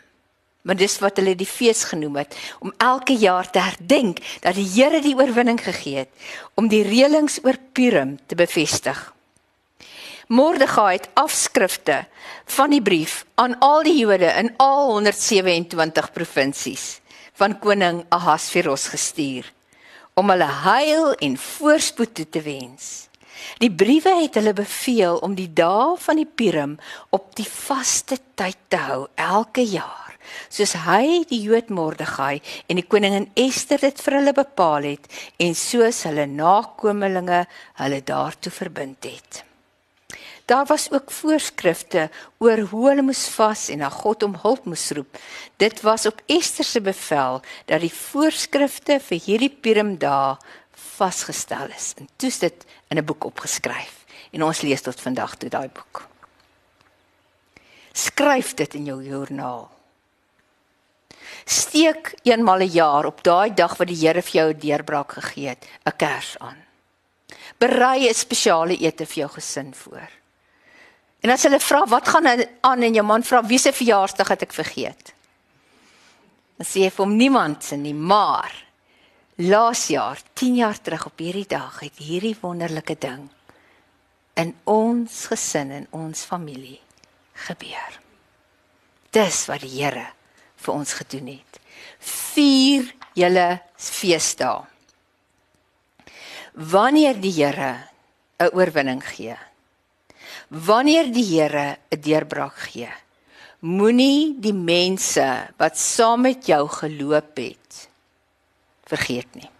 [0.67, 4.67] want dis wat hulle die fees genoem het, om elke jaar te herdenk dat die
[4.67, 6.11] Here die oorwinning gegee het
[6.55, 9.14] om die reëlings oor Purim te bevestig.
[10.29, 12.07] Mordegai het afskrifte
[12.49, 16.85] van die brief aan al die Jode in al 127 provinsies
[17.37, 19.53] van koning Ahasveros gestuur
[20.17, 23.11] om hulle heil en voorspoed toe te wens.
[23.61, 26.79] Die briewe het hulle beveel om die dae van die Purim
[27.13, 30.17] op die vaste tyd te hou elke jaar,
[30.49, 35.53] soos hy die Jood Mordegai en die koningin Ester dit vir hulle bepaal het en
[35.53, 37.45] soos hulle nakommelinge
[37.83, 39.45] hulle daartoe verbind het.
[40.45, 44.91] Daar was ook voorskrifte oor hoe hulle moes vas en na God om hulp moes
[44.91, 45.19] roep.
[45.57, 50.37] Dit was op Ester se bevel dat die voorskrifte vir hierdie Purimdae
[50.97, 51.95] vasgestel is.
[51.97, 55.69] En toe is dit in 'n boek opgeskryf en ons lees tot vandag toe daai
[55.69, 56.09] boek.
[57.93, 59.71] Skryf dit in jou joernaal.
[61.45, 65.13] Steek eenmal 'n een jaar op daai dag wat die Here vir jou 'n deurbraak
[65.13, 66.65] gegee het, 'n kers aan.
[67.59, 70.24] Berei 'n spesiale ete vir jou gesin voor.
[71.25, 74.43] En as hulle vra wat gaan aan en jou man vra wie se verjaarsdag het
[74.45, 75.15] ek vergeet.
[76.61, 78.53] Dan sê jy vir hom niemand se nie, maar
[79.41, 83.25] laas jaar, 10 jaar terug op hierdie dag het hierdie wonderlike ding
[84.39, 86.81] in ons gesin en ons familie
[87.47, 87.99] gebeur.
[89.15, 90.07] Dis wat die Here
[90.61, 91.59] vir ons gedoen het.
[92.05, 93.49] Vier julle
[93.81, 94.61] feesdae.
[96.55, 97.89] Wanneer die Here
[98.39, 99.39] 'n oorwinning gee.
[100.49, 102.93] Wanneer die Here 'n deurbraak gee.
[103.61, 107.89] Moenie die mense wat saam met jou geloop het
[108.85, 109.51] vergeet nie.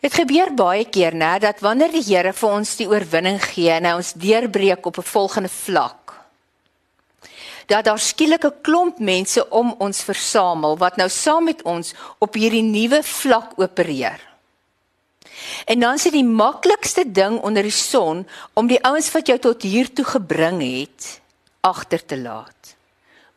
[0.00, 3.84] Dit gebeur baie keer nê dat wanneer die Here vir ons die oorwinning gee en
[3.84, 6.08] hy ons deurbreek op 'n volgende vlak
[7.68, 12.34] dat daar skielik 'n klomp mense om ons versamel wat nou saam met ons op
[12.34, 14.27] hierdie nuwe vlak opereer.
[15.66, 19.62] En dan dit die maklikste ding onder die son om die ouens wat jou tot
[19.62, 21.20] hier toe gebring het
[21.60, 22.74] agter te laat.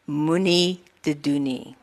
[0.06, 1.76] Moenie te doen nie.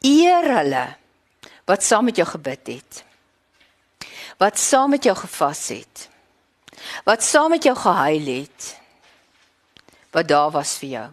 [0.00, 0.86] Eer hulle
[1.66, 3.04] wat saam met jou gebid het.
[4.38, 6.08] Wat saam met jou gevas het.
[7.04, 8.74] Wat saam met jou gehuil het
[10.16, 11.08] wat daar was vir jou.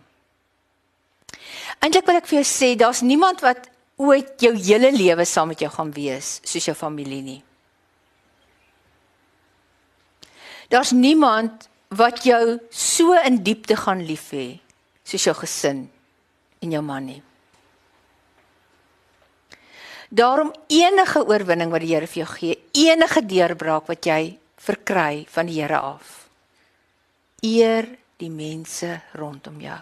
[1.84, 3.68] Eintlik wil ek vir jou sê, daar's niemand wat
[4.04, 7.42] ooit jou hele lewe saam met jou gaan wees soos jou familie nie.
[10.70, 14.48] Daar's niemand wat jou so in diepte gaan lief hê
[15.04, 15.86] soos jou gesin
[16.64, 17.22] en jou man nie.
[20.14, 25.50] Daarom enige oorwinning wat die Here vir jou gee, enige deurbraak wat jy verkry van
[25.50, 26.28] die Here af.
[27.42, 27.90] Eer
[28.22, 29.80] die mense rondom jou.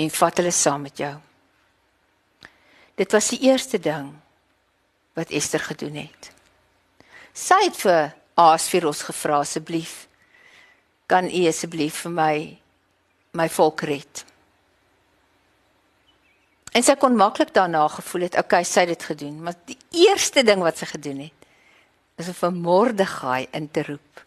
[0.00, 1.16] En vat hulle saam met jou.
[3.00, 4.12] Dit was die eerste ding
[5.16, 6.30] wat Ester gedoen het.
[7.32, 10.06] Sy het vir Asfiros gevra asseblief
[11.08, 12.34] kan u asseblief vir my
[13.40, 14.24] my volk red.
[16.74, 20.42] En sy kon maklik daarna gevoel het, okay, sy het dit gedoen, maar die eerste
[20.46, 21.46] ding wat sy gedoen het
[22.20, 24.24] is om vir Mordegai in te roep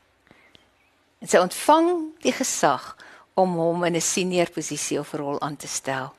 [1.24, 1.92] en sy ontvang
[2.26, 2.90] die gesag
[3.40, 6.14] om hom in 'n senior posisie of rol aan te stel.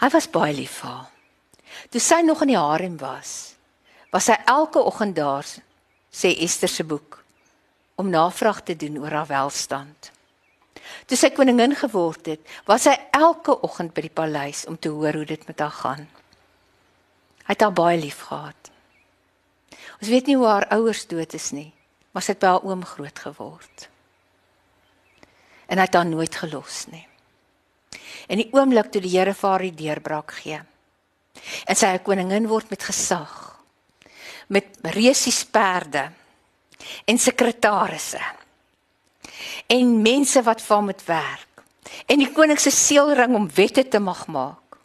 [0.00, 1.19] Hy was baie lief vir haar.
[1.88, 3.54] Toe sy nog in die harem was,
[4.12, 5.46] was sy elke oggend daar,
[6.12, 7.22] sê Ester se boek,
[7.96, 10.12] om navraag te doen oor haar welstand.
[11.06, 15.20] Toe sy koningin geword het, was sy elke oggend by die paleis om te hoor
[15.20, 16.06] hoe dit met haar gaan.
[17.46, 18.72] Hy het haar baie lief gehad.
[20.00, 21.70] Ons weet nie hoe haar ouers dood is nie
[22.12, 23.86] maar sy het by haar oom groot geword.
[25.70, 27.06] En hy het haar nooit gelos nie.
[28.30, 30.60] En die oomblik toe die Here vir haar die deurbraak gee.
[31.66, 33.36] En sy koningin word met gesag.
[34.48, 36.10] Met reusies perde
[37.04, 38.20] en sekretarisse.
[39.70, 41.62] En mense wat vir hom moet werk.
[42.06, 44.78] En die koning se seelring om wette te mag maak.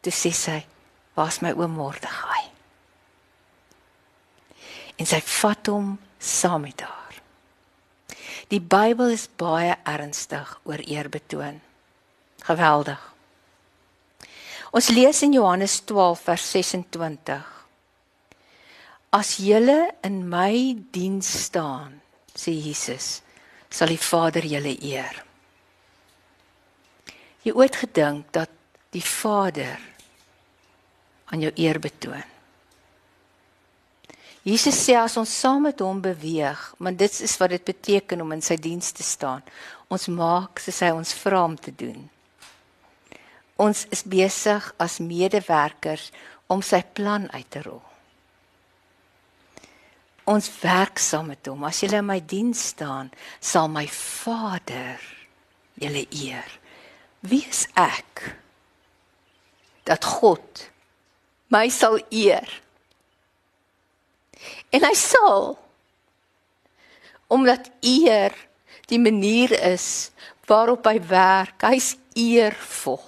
[0.00, 0.66] Toe sê sy:
[1.14, 2.44] "Waar's my oom Mordegai?"
[4.96, 7.20] En sy vat hom saam met haar.
[8.48, 11.60] Die Bybel is baie ernstig oor eerbetoon.
[12.42, 13.15] Geweldig.
[14.76, 17.44] Ons lees in Johannes 12 vers 26.
[19.16, 21.94] As julle in my diens staan,
[22.36, 23.22] sê Jesus,
[23.72, 25.22] sal die Vader julle eer.
[27.46, 28.52] Jy ooit gedink dat
[28.92, 29.78] die Vader
[31.32, 32.34] aan jou eer betoon?
[34.46, 38.36] Jesus sê as ons saam met hom beweeg, want dit is wat dit beteken om
[38.36, 39.40] in sy diens te staan.
[39.88, 42.04] Ons maak soos hy ons vra om te doen.
[43.56, 46.10] Ons is besig as medewerkers
[46.52, 47.82] om sy plan uit te rol.
[50.26, 51.64] Ons werk saam met hom.
[51.64, 55.00] As jy in my diens staan, sal my Vader
[55.78, 56.50] julle eer.
[57.26, 58.24] Wie is ek
[59.86, 60.66] dat God
[61.54, 62.48] my sal eer?
[64.74, 65.54] En hy sal
[67.32, 68.34] omdat eer
[68.90, 70.10] die manier is
[70.46, 71.62] waarop hy werk.
[71.66, 73.02] Hy's eervol.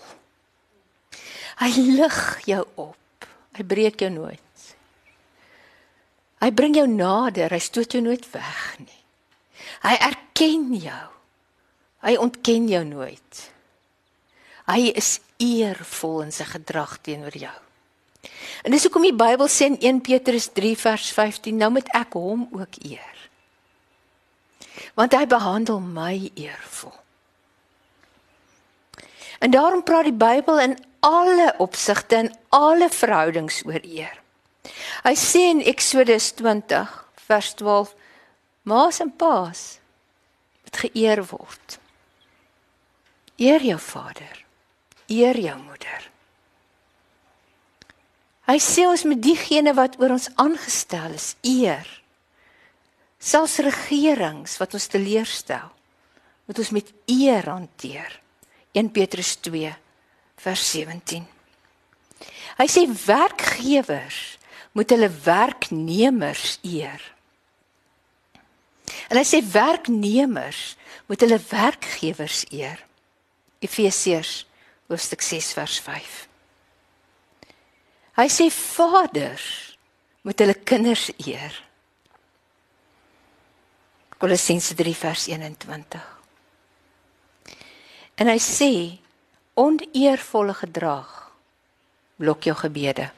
[1.59, 3.29] Hy lig jou op.
[3.59, 4.65] Hy breek jou nooit.
[6.39, 9.01] Hy bring jou nader, hy stoot jou nooit weg nie.
[9.83, 11.07] Hy erken jou.
[12.07, 13.41] Hy ontken jou nooit.
[14.69, 17.57] Hy is eervol in sy gedrag teenoor jou.
[18.63, 22.15] En dis hoekom die Bybel sê in 1 Petrus 3 vers 15, nou moet ek
[22.19, 23.19] hom ook eer.
[24.99, 26.95] want hy behandel my eervol.
[29.39, 34.17] En daarom praat die Bybel in alle opsigte en alle verhoudings oor eer.
[35.05, 36.91] Hy sê in Eksodus 20
[37.29, 37.95] vers 12:
[38.69, 39.79] Maas en paas
[40.65, 41.79] moet geëer word.
[43.39, 44.45] Eer jou vader,
[45.07, 46.11] eer jou moeder.
[48.49, 51.87] Hy sê ons moet diegene wat oor ons aangestel is eer.
[53.19, 55.69] Selfs regerings wat ons teleurstel,
[56.49, 58.15] moet ons met eer hanteer.
[58.73, 59.75] 1 Petrus 2
[60.43, 61.27] vers 17.
[62.59, 64.39] Hy sê werkgewers
[64.75, 67.03] moet hulle werknemers eer.
[69.09, 70.77] En hy sê werknemers
[71.09, 72.83] moet hulle werkgewers eer.
[73.65, 74.45] Efesiërs
[74.89, 76.19] hoofstuk 6 vers 5.
[78.19, 79.49] Hy sê vaders
[80.27, 81.55] moet hulle kinders eer.
[84.19, 86.07] Kolossense 3 vers 21.
[88.19, 88.73] En hy sê
[89.59, 91.33] oneervolle gedrag
[92.17, 93.11] blok jou gebede.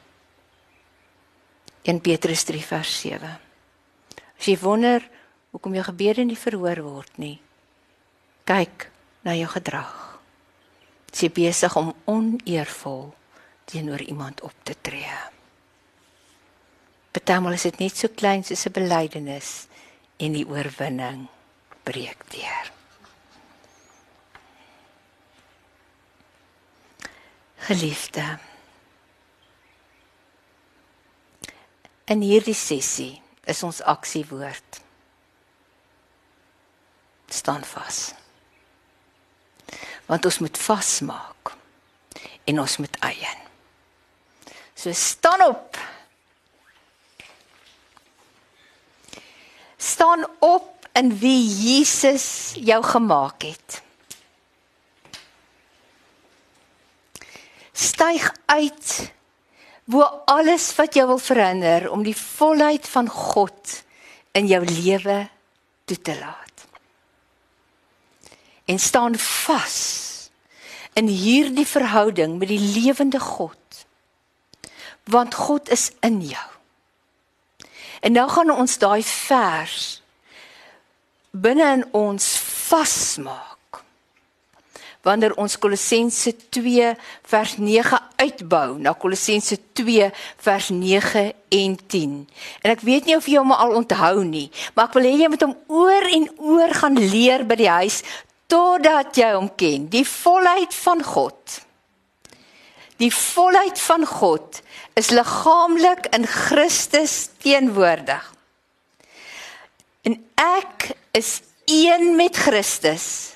[1.85, 3.29] 1 Petrus 3 vers 7.
[4.39, 5.05] As jy wonder
[5.53, 7.37] hoekom jou gebede nie verhoor word nie,
[8.49, 8.87] kyk
[9.21, 9.93] na jou gedrag.
[11.13, 13.11] Jy besig om oneervol
[13.69, 15.17] teenoor iemand op te tree.
[17.13, 19.67] Partymal is dit net so klein soos 'n belydenis
[20.17, 21.27] en die oorwinning
[21.83, 22.80] breek deur.
[27.67, 28.25] Geliefde.
[32.11, 34.81] In hierdie sessie is ons aksiewoord.
[37.33, 38.13] staan vas.
[40.05, 41.53] Want ons moet vasmaak
[42.43, 43.39] en ons moet eien.
[44.75, 45.77] So staan op.
[49.77, 53.81] Staan op in wie Jesus jou gemaak het.
[57.81, 59.11] Styg uit
[59.91, 63.81] wo alles wat jou wil verhinder om die volheid van God
[64.37, 65.25] in jou lewe
[65.89, 66.67] toe te laat.
[68.65, 69.79] En staan vas
[70.93, 73.57] in hierdie verhouding met die lewende God.
[75.03, 76.47] Want God is in jou.
[78.01, 80.01] En nou gaan ons daai vers
[81.31, 82.25] binne in ons
[82.67, 83.60] vasmaak
[85.01, 86.91] wanneer ons Kolossense 2
[87.31, 90.09] vers 9 uitbou na Kolossense 2
[90.45, 92.17] vers 9 en 10.
[92.61, 95.31] En ek weet nie of jy hom al onthou nie, maar ek wil hê jy
[95.33, 98.01] moet hom oor en oor gaan leer by die huis
[98.51, 99.87] totdat jy hom ken.
[99.91, 101.61] Die volheid van God.
[103.01, 104.59] Die volheid van God
[104.99, 108.27] is liggaamlik in Christus teenwoordig.
[110.05, 113.30] En ek is een met Christus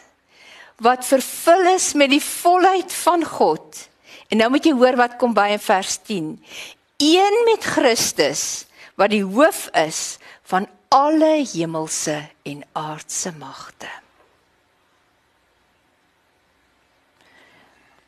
[0.84, 3.90] wat vervul is met die volheid van God.
[4.28, 6.32] En nou moet jy hoor wat kom by in vers 10.
[7.00, 8.66] Een met Christus
[9.00, 10.18] wat die hoof is
[10.48, 13.90] van alle hemelse en aardse magte.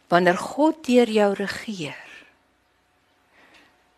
[0.07, 2.03] Wanneer God deur jou regeer,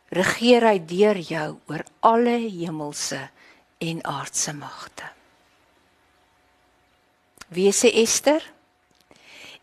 [0.09, 3.20] regeer hy deur jou oor alle hemelse
[3.78, 5.05] en aardse magte.
[7.53, 8.41] Wie sê Esther?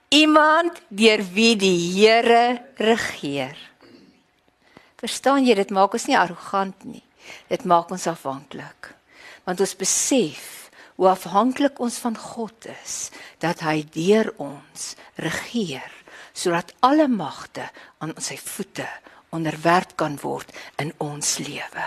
[0.09, 3.57] Iemand deur wie die Here regeer.
[4.96, 7.02] Verstaan jy dit maak ons nie arrogant nie.
[7.50, 8.92] Dit maak ons afhanklik.
[9.44, 13.11] Want ons besef hoe afhanklik ons van God is
[13.42, 15.92] dat hy deur ons regeer
[16.36, 17.64] sodat alle magte
[18.04, 18.84] aan sy voete
[19.32, 21.86] onderwerp kan word in ons lewe.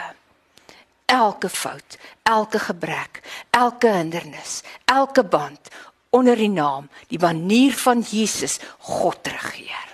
[1.09, 3.21] Elke fout, elke gebrek,
[3.53, 5.69] elke hindernis, elke band
[6.09, 9.87] onder die naam die manier van Jesus God regeer.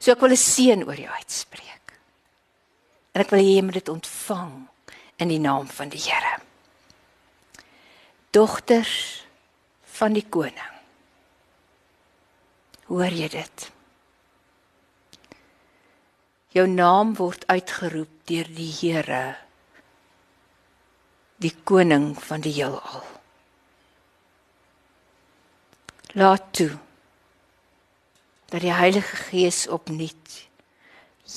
[0.00, 1.92] So ek wil 'n seën oor jou uitspreek.
[3.12, 4.68] En ek wil hê jy moet dit ontvang
[5.18, 6.40] in die naam van die Here.
[8.30, 9.26] Dogters
[9.84, 10.74] van die koning.
[12.86, 13.70] Hoor jy dit?
[16.50, 19.36] Jou naam word uitgeroep deur die Here,
[21.36, 23.19] die koning van die heelal
[26.12, 26.78] laat toe
[28.50, 30.48] dat die Heilige Gees opnuut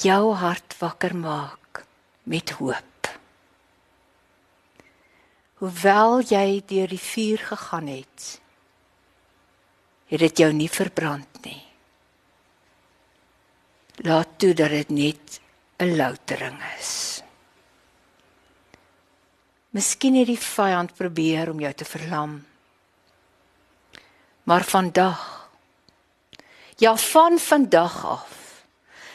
[0.01, 1.83] jou hart wakker maak
[2.25, 3.09] met hoop.
[5.61, 8.25] Hoewel jy deur die vuur gegaan het,
[10.09, 11.61] het dit jou nie verbrand nie.
[14.03, 15.39] Laat toe dat dit net
[15.79, 17.21] 'n loutering is.
[19.69, 22.41] Miskien het die vyand probeer om jou te verlam
[24.43, 25.49] Maar vandag
[26.77, 28.31] ja van vandag af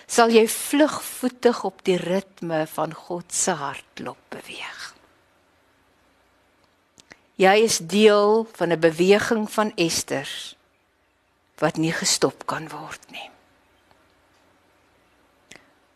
[0.08, 4.94] sal jy vlugvoetig op die ritme van God se hartklop beweeg.
[7.36, 10.56] Jy is deel van 'n beweging van Esters
[11.58, 13.30] wat nie gestop kan word nie.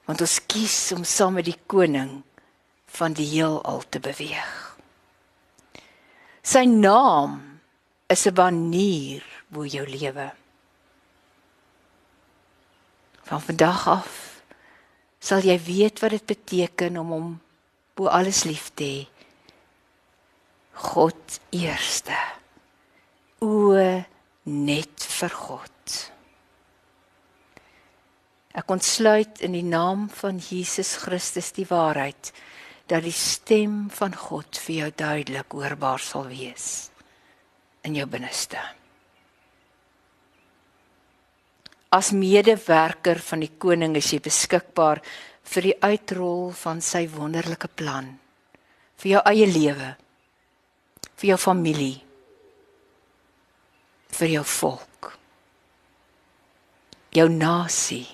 [0.05, 2.23] Want ons kies om saam met die koning
[2.87, 4.77] van die heelal te beweeg.
[6.43, 7.52] Sy naam
[8.13, 10.29] is 'n banier bo jou lewe.
[13.23, 14.43] Van vandag af
[15.19, 17.41] sal jy weet wat dit beteken om hom
[17.95, 19.07] bo alles lief te hê.
[20.73, 22.17] God eerste.
[23.41, 23.75] O
[24.45, 26.11] net vir God.
[28.53, 32.33] Ek ontsluit in die naam van Jesus Christus die waarheid
[32.87, 36.92] dat die stem van God vir jou duidelik hoorbaar sal wees
[37.87, 38.61] in jou binneste.
[41.93, 45.03] As medewerker van die koning is jy beskikbaar
[45.53, 48.15] vir die uitrol van sy wonderlike plan
[49.03, 49.89] vir jou eie lewe,
[51.19, 51.97] vir jou familie,
[54.15, 55.09] vir jou volk,
[57.11, 58.07] jou nasie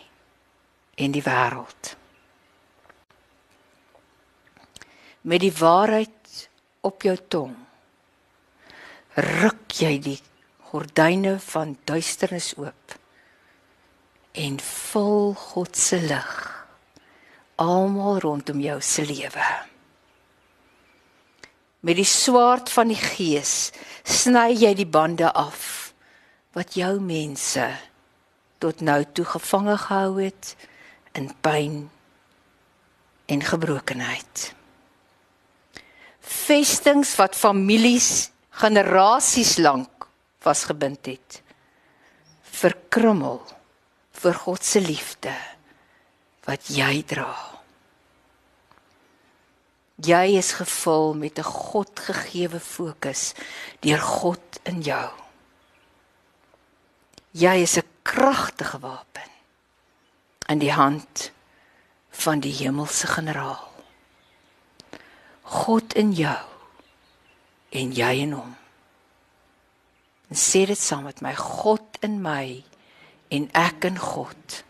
[0.97, 1.93] en die wêreld.
[5.29, 6.49] Met die waarheid
[6.89, 7.57] op jou tong
[9.19, 10.19] ruk jy die
[10.71, 12.95] gordyne van duisternis oop
[14.39, 16.37] en vul God se lig
[17.59, 19.47] almal rondom jou se lewe.
[21.81, 23.71] Met die swaard van die gees
[24.07, 25.93] sny jy die bande af
[26.55, 27.67] wat jou mense
[28.63, 30.55] tot nou toe gevange gehou het
[31.19, 31.77] in pyn
[33.29, 34.49] en gebrokenheid.
[36.23, 40.09] Vestings wat families generasies lank
[40.43, 41.43] vasgebind het,
[42.43, 43.39] verkrummel
[44.19, 45.35] vir God se liefde
[46.49, 47.31] wat jy dra.
[50.03, 53.35] Jy is gevul met 'n Godgegewe fokus
[53.81, 55.11] deur God in jou.
[57.31, 59.31] Jy is 'n kragtige wapen
[60.49, 61.31] in die hand
[62.11, 63.69] van die hemelse generaal.
[65.43, 66.58] God in jou
[67.71, 68.55] en jy in hom.
[70.29, 72.63] En sê dit saam met my, God in my
[73.33, 74.61] en ek in God.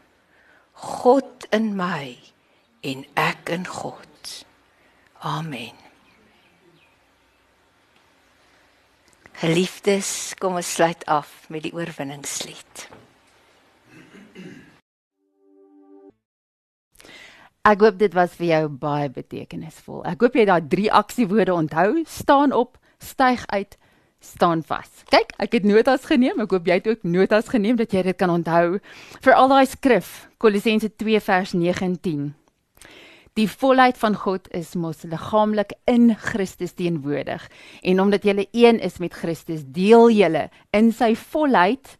[0.78, 2.14] God in my
[2.86, 4.44] en ek in God.
[5.26, 5.74] Amen.
[9.38, 12.88] Geliefdes, kom ons sluit af met die oorwinningslied.
[17.68, 20.00] Ek hoop dit was vir jou baie betekenisvol.
[20.08, 23.78] Ek hoop jy daai drie aksiewoorde onthou: staan op, styg uit,
[24.20, 24.88] staan vas.
[25.12, 26.40] Kyk, ek het notas geneem.
[26.42, 28.80] Ek hoop jy het ook notas geneem dat jy dit kan onthou
[29.24, 32.26] vir al daai skrif, Kolossense 2 vers 9 en 10.
[33.38, 37.44] Die volheid van God is mos liggaamlik in Christus teenwoordig
[37.86, 41.94] en omdat jy een is met Christus, deel jy in sy volheid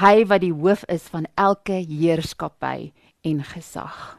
[0.00, 2.92] hy wat die hoof is van elke heerskappy
[3.26, 4.16] en gesag.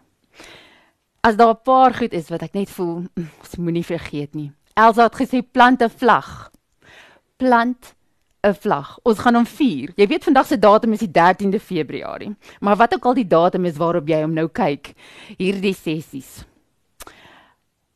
[1.23, 4.51] As daar 'n paar goed is wat ek net voel, ons moenie vergeet nie.
[4.79, 6.51] Elsa het gesê plant 'n vlag.
[7.37, 7.95] Plant
[8.43, 8.99] 'n vlag.
[9.03, 9.91] Ons gaan hom vier.
[9.95, 12.35] Jy weet vandag se datum is die 13de Februarie.
[12.59, 14.93] Maar wat ook al die datum is waarop jy hom nou kyk,
[15.37, 16.45] hierdie sessies.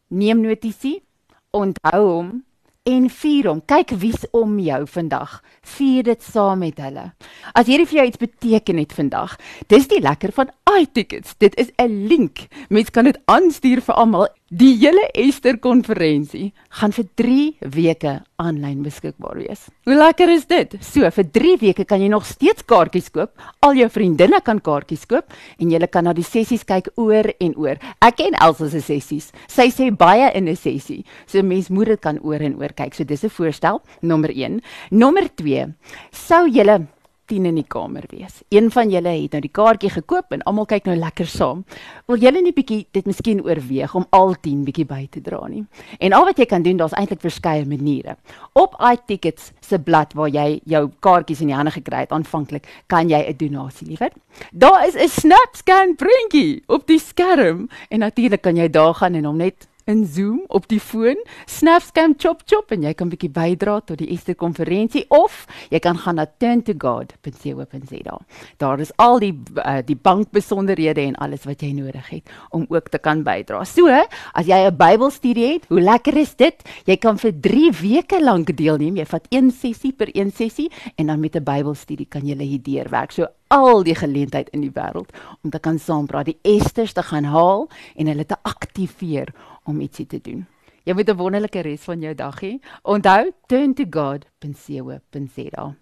[0.08, 1.04] Neem notisie.
[1.52, 2.44] Onthou hom
[2.84, 3.62] en vier hom.
[3.66, 5.42] Kyk wie's om jou vandag.
[5.62, 7.14] Vier dit saam met hulle.
[7.54, 11.36] As hierdie vir jou iets beteken het vandag, dis die lekker van iTickets.
[11.38, 12.48] Dit is 'n link.
[12.70, 14.28] Mens kan dit aanstuur vir almal.
[14.54, 19.64] Die hele Ester konferensie gaan vir 3 weke aanlyn beskikbaar wees.
[19.88, 20.76] Hoe lekker is dit?
[20.86, 23.32] So vir 3 weke kan jy nog steeds kaartjies koop.
[23.66, 27.58] Al jou vriendinne kan kaartjies koop en jy kan na die sessies kyk oor en
[27.58, 27.82] oor.
[28.06, 29.32] Ek ken Elsa se sessies.
[29.50, 31.02] Sy sê baie in 'n sessie.
[31.26, 32.94] So mens moet dit kan oor en oor kyk.
[32.94, 34.62] So dis 'n voorstel nommer 1.
[34.92, 35.74] Nommer 2.
[36.12, 36.88] Sou julle
[37.34, 38.42] 10 in die kamer wees.
[38.54, 41.64] Een van julle het nou die kaartjie gekoop en almal kyk nou lekker saam.
[42.10, 45.64] Wil julle nie bietjie dit miskien oorweeg om al 10 bietjie by te dra nie?
[46.00, 48.18] En al wat jy kan doen, daar's eintlik verskeie maniere.
[48.60, 53.10] Op iTickets se blad waar jy jou kaartjies in die hande gekry het aanvanklik, kan
[53.10, 54.12] jy 'n donasie lewer.
[54.52, 59.26] Daar is 'n SnapScan prentjie op die skerm en natuurlik kan jy daar gaan en
[59.26, 63.80] hom net in Zoom op die foon, Snapcam chop chop en jy kan bietjie bydra
[63.84, 68.18] tot die Ester konferensie of jy kan gaan na turntogod.co.za.
[68.64, 72.90] Daar is al die uh, die bankbesonderhede en alles wat jy nodig het om ook
[72.94, 73.64] te kan bydra.
[73.68, 76.56] So, as jy 'n Bybelstudie het, hoe lekker is dit?
[76.86, 78.96] Jy kan vir 3 weke lank deelneem.
[78.96, 82.62] Jy vat een sessie per een sessie en dan met 'n Bybelstudie kan jy hier
[82.62, 83.12] deurwerk.
[83.12, 87.30] So al die geleentheid in die wêreld om te kan saampraat, die Esters te gaan
[87.30, 89.30] haal en hulle te aktiveer
[89.70, 90.46] om ietsie te doen.
[90.84, 92.60] Jy moet 'n wonderlike res van jou dag hê.
[92.84, 95.76] Onthou, turn to God.co.za.